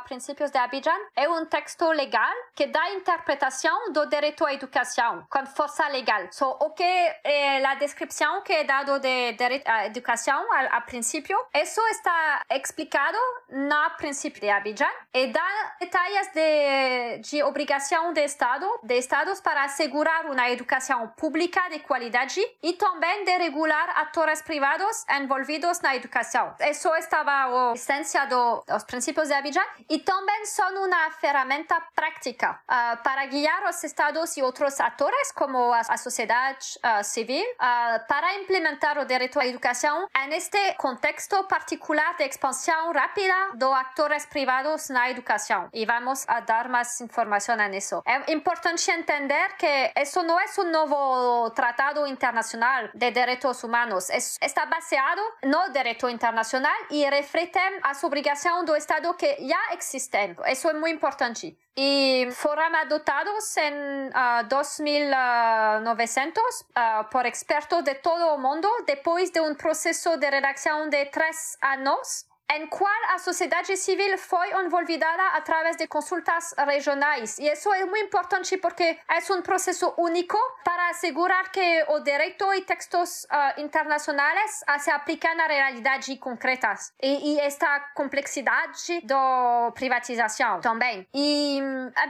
principios 0.03 0.51
de 0.51 0.59
Abidjan, 0.59 0.99
es 1.15 1.27
un 1.29 1.47
texto 1.47 1.93
legal 1.93 2.33
que 2.53 2.67
da 2.67 2.81
interpretación 2.91 3.77
del 3.93 4.09
derecho 4.09 4.45
a 4.45 4.51
educación 4.51 5.25
con 5.29 5.47
fuerza 5.47 5.87
legal. 5.89 6.27
So, 6.33 6.49
o 6.49 6.75
que 6.75 7.15
eh, 7.23 7.61
la 7.61 7.77
descripción 7.77 8.43
que 8.43 8.59
he 8.59 8.65
dado 8.65 8.99
de 8.99 9.37
derecho 9.39 9.71
a 9.71 9.85
educación 9.85 10.39
al, 10.53 10.67
al 10.69 10.83
principio, 10.83 11.37
eso 11.53 11.81
está 11.91 12.45
explicado 12.49 13.17
en 13.47 13.71
el 13.71 13.95
principio 13.97 14.41
de 14.41 14.51
Abidjan 14.51 14.91
y 15.13 15.31
da 15.31 15.47
detalles 15.79 16.33
de, 16.33 17.21
de 17.31 17.43
obrigação 17.69 18.13
de 18.13 18.25
Estado, 18.25 18.65
de 18.81 18.97
Estados 18.97 19.39
para 19.41 19.63
assegurar 19.63 20.25
uma 20.25 20.49
educação 20.49 21.07
pública 21.09 21.69
de 21.69 21.77
qualidade 21.77 22.41
e 22.63 22.73
também 22.73 23.23
de 23.23 23.37
regular 23.37 23.91
atores 23.95 24.41
privados 24.41 25.05
envolvidos 25.21 25.79
na 25.79 25.95
educação. 25.95 26.55
Isso 26.61 26.89
estava 26.95 27.29
a 27.29 27.73
essência 27.75 28.25
dos 28.25 28.83
princípios 28.85 29.27
de 29.27 29.35
Abidjan 29.35 29.63
e 29.87 29.99
também 29.99 30.45
são 30.45 30.83
uma 30.83 31.11
ferramenta 31.11 31.79
prática 31.93 32.59
uh, 32.63 33.03
para 33.03 33.27
guiar 33.27 33.63
os 33.69 33.83
Estados 33.83 34.35
e 34.35 34.41
outros 34.41 34.79
atores, 34.79 35.31
como 35.33 35.71
a, 35.71 35.81
a 35.81 35.97
sociedade 35.97 36.65
uh, 36.83 37.03
civil, 37.03 37.45
uh, 37.53 38.07
para 38.07 38.33
implementar 38.37 38.97
o 38.97 39.05
direito 39.05 39.39
à 39.39 39.45
educação 39.45 40.07
neste 40.27 40.73
contexto 40.73 41.43
particular 41.43 42.15
de 42.17 42.23
expansão 42.23 42.91
rápida 42.91 43.51
dos 43.53 43.73
atores 43.73 44.25
privados 44.25 44.89
na 44.89 45.09
educação. 45.11 45.69
E 45.71 45.85
vamos 45.85 46.25
a 46.27 46.39
dar 46.39 46.67
mais 46.67 46.99
informações 47.01 47.58
en 47.65 47.73
eso. 47.73 48.03
Es 48.05 48.29
importante 48.29 48.91
entender 48.91 49.51
que 49.57 49.91
eso 49.95 50.23
no 50.23 50.39
es 50.39 50.57
un 50.57 50.71
nuevo 50.71 51.51
tratado 51.53 52.07
internacional 52.07 52.89
de 52.93 53.11
derechos 53.11 53.63
humanos. 53.63 54.09
Es, 54.09 54.37
está 54.41 54.65
basado 54.65 55.21
no 55.43 55.69
derecho 55.69 56.09
internacional 56.09 56.75
y 56.89 57.09
refleja 57.09 57.39
a 57.83 57.93
su 57.95 58.07
obligación 58.07 58.65
do 58.65 58.75
Estado 58.75 59.15
que 59.17 59.37
ya 59.39 59.59
existen. 59.71 60.35
Eso 60.45 60.69
es 60.69 60.75
muy 60.75 60.91
importante. 60.91 61.57
Y 61.75 62.27
fueron 62.31 62.75
adoptados 62.75 63.55
en 63.57 64.11
uh, 64.13 64.43
2900 64.47 66.43
uh, 66.43 67.09
por 67.09 67.25
expertos 67.25 67.83
de 67.83 67.95
todo 67.95 68.35
el 68.35 68.41
mundo 68.41 68.69
después 68.85 69.31
de 69.31 69.39
un 69.41 69.55
proceso 69.55 70.17
de 70.17 70.29
redacción 70.29 70.89
de 70.89 71.05
tres 71.05 71.57
años 71.61 72.28
en 72.49 72.67
cual 72.67 72.91
a 73.09 73.19
sociedade 73.19 73.77
civil 73.77 74.17
foi 74.17 74.51
envolvida 74.65 75.05
a 75.35 75.41
través 75.41 75.77
de 75.77 75.87
consultas 75.87 76.55
regionais. 76.57 77.37
E 77.37 77.47
isso 77.47 77.71
é 77.73 77.85
muito 77.85 78.07
importante 78.07 78.57
porque 78.57 78.99
é 79.07 79.33
um 79.33 79.41
processo 79.41 79.93
único 79.97 80.37
para 80.63 80.89
assegurar 80.89 81.51
que 81.51 81.85
o 81.89 81.99
direito 81.99 82.51
e 82.53 82.61
textos 82.61 83.25
uh, 83.25 83.61
internacionais 83.61 84.63
uh, 84.67 84.79
se 84.79 84.89
aplicam 84.89 85.35
na 85.35 85.45
realidade 85.45 86.17
concretas. 86.17 86.91
E, 87.01 87.35
e, 87.35 87.39
esta 87.39 87.79
complexidade 87.93 89.01
da 89.03 89.71
privatização 89.75 90.59
também. 90.61 91.07
E 91.13 91.61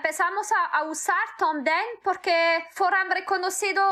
começamos 0.02 0.52
a, 0.52 0.80
a, 0.80 0.84
usar 0.86 1.38
também 1.38 1.98
porque 2.04 2.32
foram 2.72 3.10
reconhecidos 3.10 3.84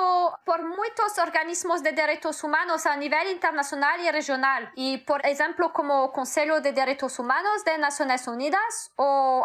por 0.46 0.64
muitos 0.64 1.18
organismos 1.18 1.82
de 1.82 1.92
direitos 1.92 2.42
humanos 2.42 2.86
a 2.86 2.96
nível 2.96 3.32
internacional 3.32 4.00
e 4.00 4.10
regional. 4.10 4.64
E, 4.78 5.00
por 5.00 5.26
exemplo, 5.26 5.70
como 5.72 6.06
o 6.06 6.10
Conselho 6.10 6.37
Conselho 6.38 6.62
de 6.62 6.72
Direitos 6.72 7.18
Humanos 7.18 7.64
de 7.64 7.78
Nações 7.80 8.28
Unidas, 8.28 8.92
o 8.96 9.42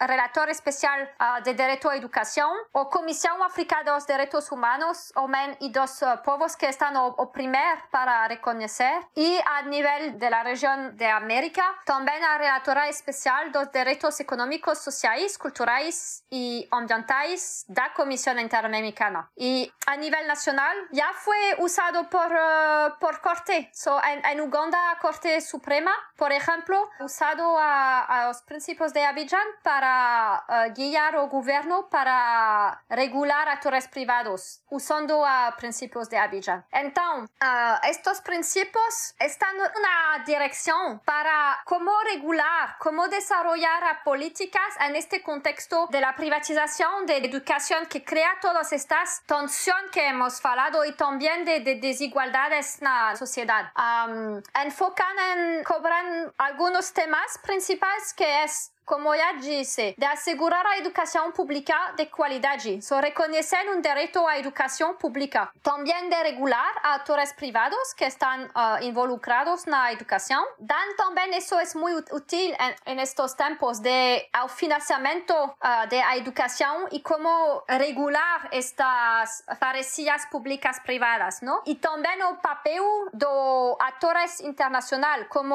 Relator 0.00 0.48
Especial 0.48 0.98
uh, 1.02 1.42
de 1.42 1.52
Direito 1.52 1.86
à 1.86 1.98
Educação, 1.98 2.50
a 2.72 2.86
Comissão 2.86 3.44
Africana 3.44 3.92
dos 3.92 4.06
Direitos 4.06 4.50
Humanos, 4.50 5.12
homem 5.16 5.54
e 5.60 5.68
dos 5.68 6.00
uh, 6.00 6.16
povos 6.24 6.54
que 6.54 6.64
estão 6.64 6.94
o, 6.94 7.24
o 7.24 7.26
primeiro 7.26 7.82
para 7.92 8.26
reconhecer, 8.26 9.02
e 9.14 9.38
a 9.44 9.60
nível 9.64 10.12
da 10.12 10.42
região 10.42 10.96
da 10.96 11.16
América, 11.16 11.62
também 11.84 12.24
a 12.24 12.38
Relatora 12.38 12.88
Especial 12.88 13.50
dos 13.50 13.68
Direitos 13.68 14.18
Econômicos, 14.18 14.78
Sociais, 14.78 15.36
Culturais 15.36 16.24
e 16.32 16.66
Ambientais 16.72 17.66
da 17.68 17.90
Comissão 17.90 18.38
Interamericana. 18.38 19.28
E 19.36 19.70
a 19.86 19.94
nível 19.94 20.26
nacional, 20.26 20.74
já 20.90 21.12
foi 21.12 21.56
usado 21.58 22.02
por, 22.06 22.32
uh, 22.32 22.98
por 22.98 23.18
Corte. 23.18 23.68
So, 23.74 23.90
em, 24.06 24.22
em 24.32 24.40
Uganda, 24.40 24.78
a 24.90 24.96
Corte 24.96 25.38
Suprema, 25.42 25.92
por 26.16 26.29
por 26.30 26.36
ejemplo, 26.36 26.88
usado 27.00 27.58
a, 27.58 28.02
a 28.04 28.28
los 28.28 28.42
principios 28.42 28.92
de 28.92 29.04
Abidjan 29.04 29.48
para 29.64 30.44
uh, 30.48 30.72
guiar 30.72 31.16
al 31.16 31.28
gobierno 31.28 31.88
para 31.88 32.80
regular 32.88 33.48
actores 33.48 33.88
privados, 33.88 34.62
usando 34.70 35.26
a 35.26 35.56
principios 35.58 36.08
de 36.08 36.18
Abidjan. 36.18 36.64
Entonces, 36.70 37.34
uh, 37.42 37.84
estos 37.84 38.20
principios 38.20 39.16
están 39.18 39.56
en 39.56 39.62
una 39.62 40.24
dirección 40.24 41.00
para 41.00 41.58
cómo 41.64 41.90
regular, 42.02 42.76
cómo 42.78 43.08
desarrollar 43.08 44.04
políticas 44.04 44.76
en 44.86 44.94
este 44.94 45.24
contexto 45.24 45.88
de 45.90 46.00
la 46.00 46.14
privatización 46.14 47.06
de 47.06 47.16
educación 47.16 47.86
que 47.86 48.04
crea 48.04 48.38
todas 48.40 48.72
estas 48.72 49.24
tensiones 49.26 49.90
que 49.90 50.06
hemos 50.06 50.44
hablado 50.44 50.84
y 50.84 50.92
también 50.92 51.44
de, 51.44 51.58
de 51.58 51.74
desigualdades 51.74 52.80
en 52.80 52.84
la 52.84 53.16
sociedad. 53.16 53.72
Um, 53.76 54.40
enfocan 54.54 55.18
en, 55.18 55.64
cobran 55.64 56.19
algunos 56.38 56.92
temas 56.92 57.38
principales 57.42 58.12
que 58.14 58.44
es 58.44 58.72
como 58.90 59.14
ya 59.14 59.34
disse, 59.34 59.94
de 59.96 60.04
asegurar 60.04 60.66
a 60.66 60.76
educação 60.78 61.30
pública 61.30 61.92
de 61.96 62.06
qualidade. 62.06 62.82
So, 62.82 62.98
reconhecer 62.98 63.70
um 63.70 63.80
direito 63.80 64.18
à 64.26 64.36
educação 64.36 64.94
pública. 64.94 65.48
Também 65.62 66.08
de 66.08 66.22
regular 66.24 66.72
atores 66.82 67.32
privados 67.32 67.94
que 67.94 68.04
estão 68.04 68.46
uh, 68.46 68.82
involucrados 68.82 69.64
na 69.66 69.92
educação. 69.92 70.44
Dan 70.58 70.96
também 70.96 71.36
isso 71.36 71.54
é 71.54 71.62
muito 71.76 72.12
útil 72.16 72.52
em, 72.84 73.00
estes 73.00 73.32
tempos 73.34 73.78
de 73.78 74.28
ao 74.32 74.48
financiamento 74.48 75.34
uh, 75.34 75.86
da 75.88 76.16
educação 76.16 76.88
e 76.90 76.98
como 76.98 77.62
regular 77.68 78.48
estas 78.50 79.44
parcerias 79.60 80.26
públicas 80.26 80.80
privadas, 80.80 81.40
não? 81.42 81.62
E 81.64 81.76
também 81.76 82.20
o 82.24 82.34
papel 82.38 83.08
do 83.14 83.76
atores 83.78 84.40
internacionais 84.40 85.28
como 85.28 85.54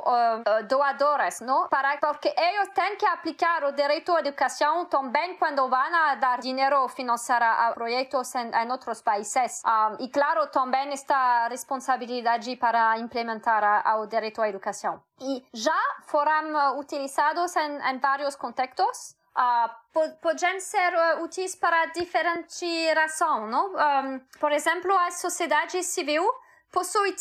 uh, 0.00 0.64
doadores, 0.66 1.40
não? 1.40 1.68
Para 1.68 1.92
porque 1.98 2.34
eles 2.36 2.71
têm 2.74 2.96
que 2.96 3.06
aplicar 3.06 3.64
o 3.64 3.72
direito 3.72 4.12
à 4.12 4.20
educação 4.20 4.84
também 4.86 5.36
quando 5.36 5.68
vão 5.68 6.18
dar 6.18 6.40
dinheiro 6.40 6.80
ou 6.80 6.86
a 6.86 7.72
projetos 7.72 8.34
em, 8.34 8.50
em 8.50 8.70
outros 8.70 9.00
países. 9.02 9.62
Um, 9.64 10.04
e 10.04 10.08
claro, 10.08 10.46
também 10.48 10.92
esta 10.92 11.48
responsabilidade 11.48 12.56
para 12.56 12.98
implementar 12.98 13.84
o 14.00 14.06
direito 14.06 14.42
à 14.42 14.48
educação. 14.48 15.02
E 15.20 15.44
já 15.52 15.80
foram 16.06 16.78
utilizados 16.78 17.54
em, 17.56 17.90
em 17.90 17.98
vários 17.98 18.36
contextos. 18.36 19.16
Uh, 19.34 20.10
podem 20.20 20.60
ser 20.60 20.92
uh, 20.92 21.22
úteis 21.24 21.56
para 21.56 21.86
diferentes 21.86 22.60
razões, 22.94 23.50
não? 23.50 23.72
Um, 23.74 24.20
por 24.38 24.52
exemplo, 24.52 24.94
a 24.94 25.10
sociedade 25.10 25.82
civil 25.82 26.22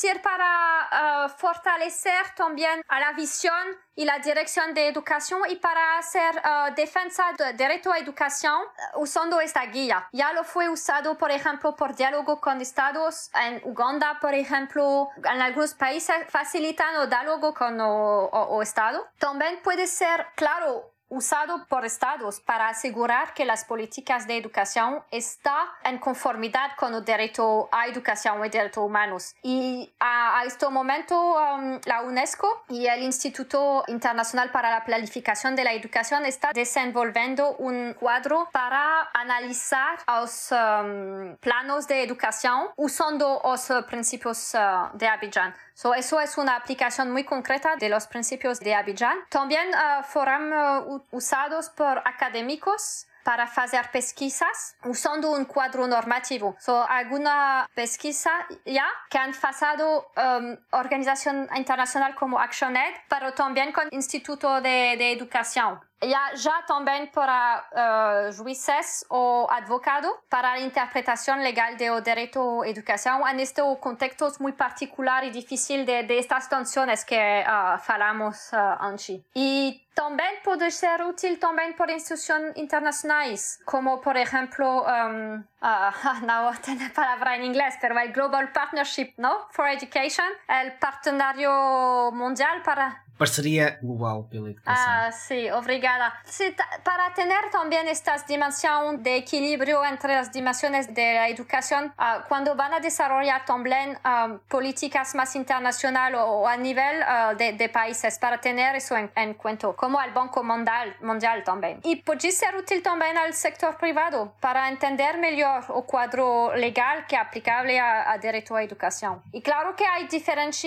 ir 0.03 0.21
para 0.21 1.25
uh, 1.25 1.29
fortalecer 1.29 2.23
también 2.35 2.83
a 2.87 2.99
la 2.99 3.11
visión 3.13 3.77
y 3.95 4.05
la 4.05 4.19
dirección 4.19 4.73
de 4.73 4.87
educación 4.87 5.41
y 5.49 5.57
para 5.57 5.97
hacer 5.97 6.35
uh, 6.37 6.73
defensa 6.75 7.33
del 7.37 7.55
derecho 7.57 7.91
a 7.91 7.99
educación 7.99 8.59
uh, 8.95 9.01
usando 9.01 9.39
esta 9.41 9.65
guía. 9.65 10.07
Ya 10.11 10.33
lo 10.33 10.43
fue 10.43 10.69
usado, 10.69 11.17
por 11.17 11.31
ejemplo, 11.31 11.75
por 11.75 11.95
diálogo 11.95 12.39
con 12.39 12.61
estados 12.61 13.29
en 13.33 13.61
Uganda, 13.65 14.19
por 14.19 14.33
ejemplo, 14.33 15.09
en 15.17 15.41
algunos 15.41 15.73
países 15.73 16.15
facilitan 16.29 16.95
el 16.95 17.09
diálogo 17.09 17.53
con 17.53 17.79
el 17.79 18.61
estado. 18.61 19.07
También 19.19 19.61
puede 19.61 19.87
ser, 19.87 20.27
claro, 20.35 20.90
usado 21.11 21.65
por 21.67 21.85
estados 21.85 22.39
para 22.39 22.69
asegurar 22.69 23.33
que 23.33 23.43
las 23.45 23.65
políticas 23.65 24.27
de 24.27 24.37
educación 24.37 25.03
están 25.11 25.67
en 25.83 25.99
conformidad 25.99 26.71
con 26.77 26.95
el 26.95 27.03
derecho 27.03 27.67
a 27.71 27.87
educación 27.87 28.43
y 28.45 28.49
derechos 28.49 28.83
humanos. 28.83 29.35
Y 29.43 29.91
a, 29.99 30.41
este 30.45 30.67
momento 30.69 31.15
um, 31.15 31.79
la 31.85 32.01
UNESCO 32.01 32.63
y 32.69 32.87
el 32.87 33.03
Instituto 33.03 33.83
Internacional 33.87 34.51
para 34.51 34.71
la 34.71 34.85
Planificación 34.85 35.55
de 35.55 35.65
la 35.65 35.73
Educación 35.73 36.25
está 36.25 36.51
desenvolviendo 36.53 37.55
un 37.57 37.93
cuadro 37.99 38.47
para 38.53 39.09
analizar 39.13 39.99
los 40.07 40.51
um, 40.51 41.35
planos 41.37 41.87
de 41.87 42.03
educación 42.03 42.69
usando 42.77 43.41
los 43.43 43.85
principios 43.85 44.53
uh, 44.55 44.97
de 44.97 45.07
Abidjan. 45.07 45.53
So, 45.81 45.95
eso 45.95 46.19
es 46.19 46.37
una 46.37 46.57
aplicación 46.57 47.09
muy 47.09 47.23
concreta 47.23 47.75
de 47.75 47.89
los 47.89 48.05
principios 48.05 48.59
de 48.59 48.75
Abidjan. 48.75 49.17
También 49.29 49.67
uh, 49.69 50.03
fueron 50.03 50.53
uh, 50.53 51.01
usados 51.09 51.69
por 51.71 51.97
académicos 52.05 53.07
para 53.23 53.45
hacer 53.45 53.89
pesquisas 53.91 54.75
usando 54.83 55.31
un 55.31 55.45
cuadro 55.45 55.87
normativo. 55.87 56.55
So, 56.59 56.85
alguna 56.87 57.67
pesquisa 57.73 58.29
ya 58.63 58.85
que 59.09 59.17
han 59.17 59.33
pasado 59.33 60.11
um, 60.17 60.55
organización 60.69 61.49
internacional 61.55 62.13
como 62.13 62.39
ActionAid, 62.39 62.93
pero 63.09 63.33
también 63.33 63.71
con 63.71 63.87
Instituto 63.89 64.61
de, 64.61 64.95
de 64.99 65.13
Educación. 65.13 65.79
Ya, 66.01 66.33
ya 66.33 66.65
también 66.67 67.11
para 67.13 67.63
uh, 67.71 68.43
jueces 68.43 69.05
o 69.09 69.47
advocados 69.51 70.11
para 70.29 70.57
la 70.57 70.59
interpretación 70.59 71.43
legal 71.43 71.77
de 71.77 71.91
derecho 72.01 72.63
a 72.63 72.67
educación 72.67 73.21
en 73.29 73.39
este 73.39 73.61
contexto 73.79 74.27
muy 74.39 74.53
particular 74.53 75.23
y 75.23 75.29
difícil 75.29 75.85
de, 75.85 76.01
de 76.03 76.17
estas 76.17 76.49
tensiones 76.49 77.05
que 77.05 77.43
uh, 77.45 77.75
uh, 77.77 78.55
antes. 78.79 79.21
Y 79.35 79.85
también 79.93 80.31
puede 80.43 80.71
ser 80.71 81.03
útil 81.03 81.37
también 81.37 81.75
por 81.75 81.89
instituciones 81.91 82.55
internacionales, 82.55 83.59
como 83.65 83.99
por 83.99 84.17
ejemplo, 84.17 84.83
um, 84.83 85.43
uh, 85.61 86.25
no 86.25 86.51
tengo 86.63 86.93
palabra 86.95 87.35
en 87.35 87.43
inglés, 87.43 87.75
pero 87.81 87.99
el 87.99 88.11
Global 88.13 88.51
Partnership 88.51 89.13
¿no? 89.17 89.47
for 89.51 89.67
Education, 89.67 90.27
el 90.47 90.73
partenario 90.79 92.11
mundial 92.13 92.61
para 92.63 93.00
Parceria 93.17 93.77
Global 93.81 94.23
pela 94.23 94.49
Educação. 94.49 94.85
Ah, 94.87 95.11
sim, 95.11 95.51
obrigada. 95.51 96.13
Sí, 96.25 96.55
para 96.83 97.11
ter 97.11 97.27
também 97.49 97.87
esta 97.87 98.15
dimensão 98.17 98.95
de 98.95 99.17
equilíbrio 99.17 99.83
entre 99.85 100.13
as 100.13 100.29
dimensões 100.29 100.87
da 100.87 101.29
educação, 101.29 101.91
quando 102.27 102.55
vão 102.55 102.73
a 102.73 102.79
desenvolver 102.79 103.39
também 103.45 103.95
um, 103.95 104.37
políticas 104.49 105.13
mais 105.13 105.35
internacionais 105.35 106.15
ou 106.15 106.45
a 106.47 106.57
nível 106.57 106.83
uh, 106.83 107.35
de, 107.35 107.51
de, 107.53 107.67
países, 107.67 108.17
para 108.17 108.37
ter 108.37 108.55
isso 108.75 108.95
em, 108.95 109.09
em 109.17 109.33
conta, 109.33 109.71
como 109.73 109.97
o 109.97 110.11
Banco 110.11 110.43
Mundial, 110.43 110.87
mundial 111.01 111.41
também. 111.43 111.79
E 111.83 111.95
pode 111.97 112.31
ser 112.31 112.55
útil 112.55 112.81
também 112.81 113.15
ao 113.17 113.31
setor 113.33 113.75
privado, 113.75 114.31
para 114.41 114.69
entender 114.71 115.17
melhor 115.17 115.65
o 115.69 115.83
quadro 115.83 116.49
legal 116.55 117.03
que 117.07 117.15
é 117.15 117.19
aplicável 117.19 117.79
a, 117.81 118.13
a 118.13 118.17
direito 118.17 118.53
à 118.55 118.63
educação. 118.63 119.21
E 119.33 119.41
claro 119.41 119.73
que 119.73 119.83
há 119.83 120.01
diferentes 120.03 120.61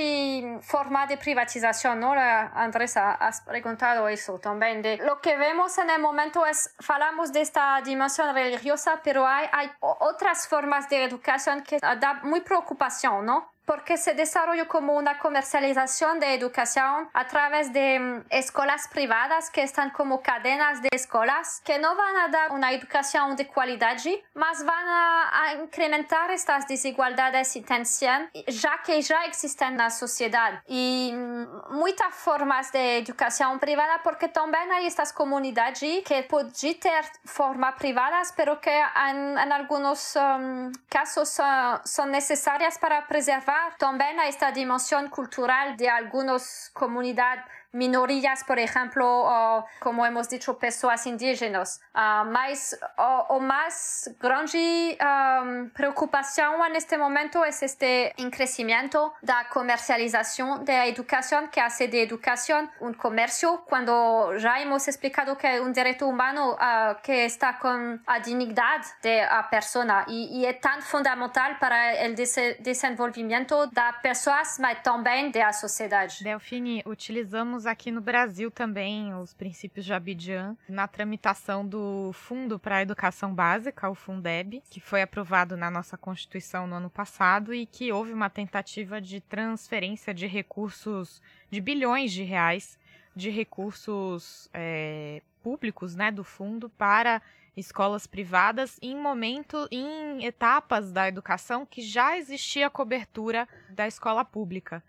formas 0.63 1.09
de 1.09 1.17
privatização, 1.17 1.95
não? 1.95 2.15
Andrés, 2.55 2.97
has 2.97 3.41
preguntado 3.43 4.09
eso 4.09 4.39
también. 4.39 4.83
Lo 5.05 5.21
que 5.21 5.37
vemos 5.37 5.79
en 5.79 5.91
el 5.91 6.01
momento 6.01 6.45
es, 6.47 6.75
falamos 6.81 7.33
de 7.33 7.41
esta 7.41 7.81
dimensión 7.83 8.35
religiosa, 8.35 9.01
pero 9.03 9.27
hay, 9.27 9.49
hay 9.53 9.71
otras 9.81 10.49
formas 10.49 10.89
de 10.89 11.05
educación 11.05 11.63
que 11.63 11.79
da 11.79 12.21
muy 12.23 12.41
preocupación, 12.41 13.27
¿no? 13.27 13.54
Porque 13.65 13.97
se 13.97 14.15
desarrolló 14.15 14.69
como 14.69 14.95
una 14.95 15.19
comercialización 15.19 16.21
de 16.21 16.35
educación 16.35 17.09
a 17.13 17.27
través 17.27 17.73
de 17.73 17.99
mm, 17.99 18.27
escuelas 18.31 18.89
privadas 18.89 19.51
que 19.51 19.63
están 19.63 19.91
como 19.91 20.23
cadenas 20.23 20.83
de 20.83 20.89
escuelas 20.93 21.63
que 21.65 21.79
no 21.79 21.97
van 21.97 22.17
a 22.17 22.29
dar 22.29 22.53
una 22.53 22.73
educación 22.73 23.37
de 23.37 23.49
calidad, 23.49 23.97
más 24.35 24.65
van 24.65 24.87
a, 24.87 25.55
incrementar 25.63 26.31
estas 26.31 26.67
desigualdades 26.67 27.55
y 27.57 27.61
tensión, 27.61 28.31
ya 28.47 28.81
que 28.85 29.01
ya 29.01 29.25
existen 29.25 29.69
en 29.69 29.79
la 29.79 29.91
sociedad. 29.91 30.63
Y 30.67 31.13
mm, 31.15 31.75
muchas 31.75 32.15
formas 32.15 32.73
de 32.73 32.99
educación 32.99 33.59
privada, 33.59 34.01
porque 34.03 34.29
también 34.29 34.71
hay 34.73 34.87
estas 34.87 35.13
comunidades 35.13 35.81
que 36.05 36.27
pueden 36.29 36.53
tener 36.53 37.05
formas 37.25 37.75
privadas, 37.77 38.33
pero 38.37 38.61
que 38.61 38.77
en, 39.11 39.53
algunos 39.53 40.17
um, 40.17 40.73
casos 40.89 41.39
uh, 41.39 41.79
son 41.85 42.11
necesarias 42.11 42.79
para 42.79 43.07
preservar 43.07 43.54
también 43.79 44.19
a 44.21 44.27
esta 44.27 44.53
dimensión 44.53 45.09
cultural 45.09 45.77
de 45.77 45.89
algunas 45.89 46.71
comunidades 46.73 47.45
minorías, 47.75 48.45
por 48.45 48.59
ejemplo, 48.59 49.07
o, 49.07 49.67
como 49.81 50.07
hemos 50.07 50.29
dicho, 50.29 50.59
personas 50.59 51.07
indígenas. 51.07 51.81
Uh, 51.95 52.25
más, 52.25 52.79
o, 52.97 53.27
o, 53.29 53.41
más 53.41 54.11
grande 54.21 54.97
um, 55.01 55.71
preocupación 55.71 56.55
en 56.67 56.77
este 56.77 56.97
momento 56.97 57.45
es 57.45 57.63
este 57.63 58.15
crecimiento 58.31 59.15
de 59.23 59.33
la 59.33 59.49
comercialización 59.49 60.65
de 60.65 60.73
la 60.73 60.87
educación 60.87 61.49
que 61.51 61.61
hace 61.61 61.89
de 61.89 62.03
educación 62.03 62.71
un 62.81 62.95
comercio 62.95 63.65
cuando 63.69 64.37
ya 64.37 64.61
hemos 64.61 64.87
explicado 64.89 65.37
que 65.37 65.57
es 65.57 65.61
un 65.61 65.73
derecho 65.73 66.07
humano 66.07 66.53
uh, 66.53 67.01
que 67.03 67.25
está 67.25 67.59
con 67.59 68.03
la 68.07 68.21
dignidad 68.21 68.81
de 69.03 69.23
la 69.23 69.49
persona 69.51 70.05
y, 70.07 70.27
y 70.27 70.47
es 70.47 70.61
tan 70.61 70.83
fundamental 70.83 71.59
para 71.59 71.95
el 71.95 72.15
desenvolvimiento 72.15 73.67
de 73.67 73.83
personas, 74.03 74.57
pero 74.61 74.81
también 74.83 75.33
de 75.33 75.41
la 75.41 75.53
sociedad. 75.53 76.09
Delfine, 76.21 76.83
utilizamos 76.87 77.64
temos 77.65 77.67
aqui 77.67 77.91
no 77.91 78.01
Brasil 78.01 78.51
também 78.51 79.15
os 79.15 79.33
princípios 79.33 79.87
de 79.87 79.93
Abidjan 79.93 80.57
na 80.69 80.87
tramitação 80.87 81.67
do 81.67 82.11
Fundo 82.13 82.59
para 82.59 82.77
a 82.77 82.83
Educação 82.83 83.35
Básica, 83.35 83.89
o 83.89 83.95
Fundeb, 83.95 84.63
que 84.71 84.81
foi 84.81 85.01
aprovado 85.01 85.57
na 85.57 85.71
nossa 85.71 85.97
Constituição 85.97 86.67
no 86.67 86.77
ano 86.77 86.91
passado 86.91 87.55
e 87.55 87.65
que 87.65 87.91
houve 87.91 88.13
uma 88.13 88.29
tentativa 88.29 89.01
de 89.01 89.21
transferência 89.21 90.13
de 90.13 90.27
recursos 90.27 91.23
de 91.51 91.61
bilhões 91.61 92.13
de 92.13 92.23
reais 92.23 92.79
de 93.17 93.31
recursos 93.31 94.51
é, 94.53 95.23
públicos, 95.43 95.95
né, 95.95 96.11
do 96.11 96.25
fundo 96.25 96.69
para 96.69 97.23
escolas 97.57 98.07
privadas 98.07 98.79
em 98.83 98.97
momento, 98.97 99.67
em 99.71 100.25
etapas 100.25 100.93
da 100.93 101.09
educação 101.09 101.65
que 101.65 101.81
já 101.81 102.19
existia 102.19 102.69
cobertura 102.69 103.49
da 103.71 103.87
escola 103.87 104.25
pública. 104.25 104.83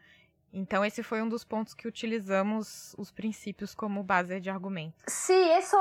Então, 0.55 0.85
esse 0.85 1.03
foi 1.03 1.21
um 1.21 1.27
dos 1.27 1.43
pontos 1.43 1.73
que 1.73 1.85
utilizamos 1.85 2.95
os 2.97 3.11
princípios 3.11 3.75
como 3.75 4.01
base 4.01 4.39
de 4.39 4.49
argumento. 4.49 4.95
Sim, 5.05 5.57
isso 5.57 5.75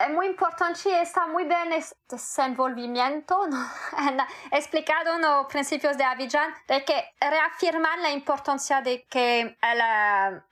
é 0.00 0.08
muito 0.08 0.32
importante 0.32 0.88
e 0.88 1.02
está 1.02 1.28
muito 1.28 1.48
bem 1.48 1.80
desenvolvimento 2.10 3.34
explicado 4.52 5.16
nos 5.18 5.46
princípios 5.46 5.96
de 5.96 6.02
Abidjan, 6.02 6.52
de 6.66 6.80
que 6.80 7.04
reafirman 7.22 8.04
a 8.04 8.10
importância 8.10 8.80
de 8.80 8.98
que 9.08 9.56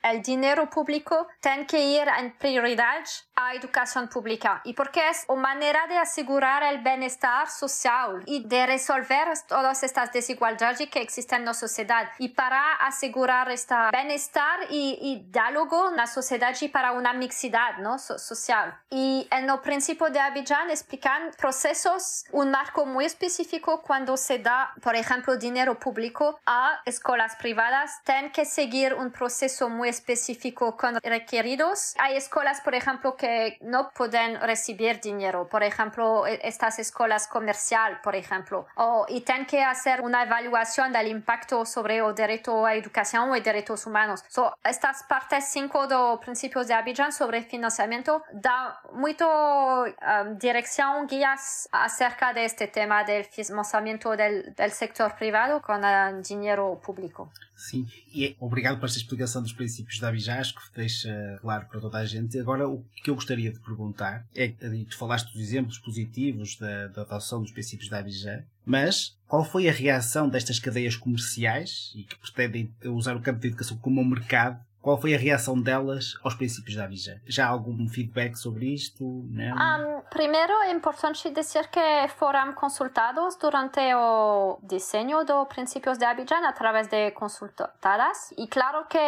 o 0.05 0.21
dinheiro 0.21 0.69
público 0.69 1.27
tem 1.41 1.65
que 1.65 1.77
ir 1.77 2.07
em 2.21 2.31
prioridade 2.31 3.25
à 3.35 3.57
educação 3.57 4.07
pública 4.07 4.61
e 4.65 4.73
porque 4.73 5.01
é 5.01 5.11
uma 5.29 5.55
maneira 5.55 5.87
de 5.87 5.97
assegurar 5.97 6.63
o 6.75 6.79
bem-estar 6.79 7.51
social 7.51 8.21
e 8.27 8.41
de 8.41 8.67
resolver 8.67 9.33
todas 9.49 9.83
estas 9.83 10.11
desigualdades 10.11 10.89
que 10.89 10.99
existem 10.99 11.41
na 11.41 11.55
sociedade 11.55 12.11
e 12.21 12.29
para 12.29 12.77
assegurar 12.81 13.49
este 13.65 13.91
bem-estar 13.93 14.67
e, 14.71 15.13
e 15.13 15.19
diálogo 15.31 15.91
na 15.91 16.07
sociedade 16.07 16.69
para 16.69 16.93
uma 16.93 17.15
mixidade 17.15 17.81
¿no? 17.81 17.99
So, 17.99 18.19
social. 18.19 18.73
E 18.91 19.27
no 19.47 19.59
princípio 19.59 20.11
de 20.11 20.19
Abidjan 20.19 20.71
explican 20.71 21.31
processos, 21.37 22.25
um 22.33 22.45
marco 22.51 22.85
muito 22.85 23.07
específico 23.07 23.79
quando 23.79 24.17
se 24.17 24.39
dá, 24.39 24.73
por 24.83 24.95
exemplo, 24.95 25.39
dinheiro 25.39 25.77
público 25.77 26.39
a 26.47 26.83
escolas 26.87 27.35
privadas, 27.37 27.91
tem 28.05 28.29
que 28.29 28.45
seguir 28.45 28.95
um 28.95 29.11
processo 29.11 29.71
muito 29.71 29.95
específico 29.95 30.73
com 30.73 30.99
requeridos. 31.03 31.95
Há 31.99 32.13
escolas, 32.13 32.61
por 32.61 32.75
exemplo, 32.75 33.13
que 33.13 33.57
não 33.63 33.85
podem 33.87 34.37
receber 34.39 34.99
dinheiro, 34.99 35.47
por 35.47 35.63
exemplo, 35.63 36.25
estas 36.27 36.79
escolas 36.79 37.27
comerciais, 37.27 37.99
por 38.03 38.15
exemplo, 38.15 38.67
ou, 38.77 39.07
e 39.09 39.21
tem 39.21 39.45
que 39.45 39.57
fazer 39.65 40.01
uma 40.01 40.23
avaliação 40.23 40.91
do 40.91 40.99
impacto 40.99 41.65
sobre 41.65 42.03
o 42.03 42.13
direito 42.13 42.65
à 42.65 42.77
educação 42.77 43.35
e 43.35 43.41
direitos 43.55 43.87
humanos. 43.87 44.23
So, 44.29 44.53
estas 44.65 45.03
partes 45.03 45.45
5 45.45 45.87
do 45.87 46.19
princípios 46.19 46.67
de 46.67 46.73
Abidjan 46.73 47.13
sobre 47.13 47.43
financiamento 47.43 48.21
dá 48.33 48.81
muito 48.93 49.25
um, 49.25 50.35
direção, 50.37 51.07
guias 51.07 51.69
acerca 51.71 52.33
deste 52.33 52.67
tema 52.67 53.05
do 53.05 53.25
financiamento 53.25 54.09
do, 54.11 54.51
do 54.51 54.71
sector 54.71 55.13
privado 55.13 55.61
com 55.61 55.75
dinheiro 56.23 56.77
público. 56.85 57.31
Sim, 57.57 57.87
e 58.13 58.27
é, 58.27 58.35
obrigado 58.41 58.79
por 58.79 58.87
esta 58.87 58.99
explicação 58.99 59.41
dos 59.41 59.53
princípios 59.53 60.01
da 60.01 60.09
acho 60.09 60.55
que 60.55 60.75
deixa 60.75 61.39
claro 61.41 61.67
para 61.67 61.81
toda 61.81 61.99
a 61.99 62.05
gente. 62.05 62.39
Agora, 62.39 62.69
o 62.69 62.85
que 63.03 63.11
eu 63.11 63.15
gostaria 63.15 63.53
de 63.53 63.61
perguntar 63.61 64.27
é, 64.35 64.49
tu 64.49 64.97
falaste 64.97 65.33
dos 65.33 65.41
exemplos 65.41 65.79
positivos 65.79 66.57
da, 66.57 66.89
da 66.89 67.03
adoção 67.03 67.41
dos 67.41 67.53
princípios 67.53 67.89
da 67.89 67.99
Abidjan, 67.99 68.43
mas 68.65 69.17
qual 69.27 69.45
foi 69.45 69.69
a 69.69 69.73
reação 69.73 70.29
destas 70.29 70.59
cadeias 70.59 70.97
comerciais 70.97 71.93
e 71.95 72.05
que 72.05 72.17
pretendem 72.19 72.73
usar 72.85 73.17
o 73.17 73.21
campo 73.21 73.41
de 73.41 73.49
educação 73.49 73.77
como 73.79 74.01
um 74.01 74.05
mercado 74.05 74.61
qual 74.85 75.01
foi 75.01 75.15
a 75.15 75.19
reação 75.19 75.59
delas 75.59 76.13
aos 76.23 76.35
princípios 76.35 76.77
da 76.77 76.85
Abidjan? 76.85 77.19
Já 77.27 77.47
há 77.47 77.49
algum 77.49 77.89
feedback 77.89 78.37
sobre 78.37 78.67
isto? 78.67 79.03
Um, 79.03 80.03
primeiro, 80.11 80.53
é 80.65 80.73
importante 80.73 81.31
dizer 81.31 81.69
que 81.69 81.81
foram 82.19 82.53
consultados 82.53 83.35
durante 83.37 83.81
o 83.95 84.59
desenho 84.63 85.25
dos 85.25 85.49
princípios 85.49 85.97
de 85.97 86.05
Abidjan 86.05 86.47
através 86.47 86.87
de 86.89 87.13
consultadas 87.13 88.35
e 88.37 88.47
claro 88.47 88.85
que 88.87 88.99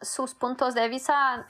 seus 0.00 0.32
pontos 0.32 0.74
de 0.74 0.88
vista 0.88 1.44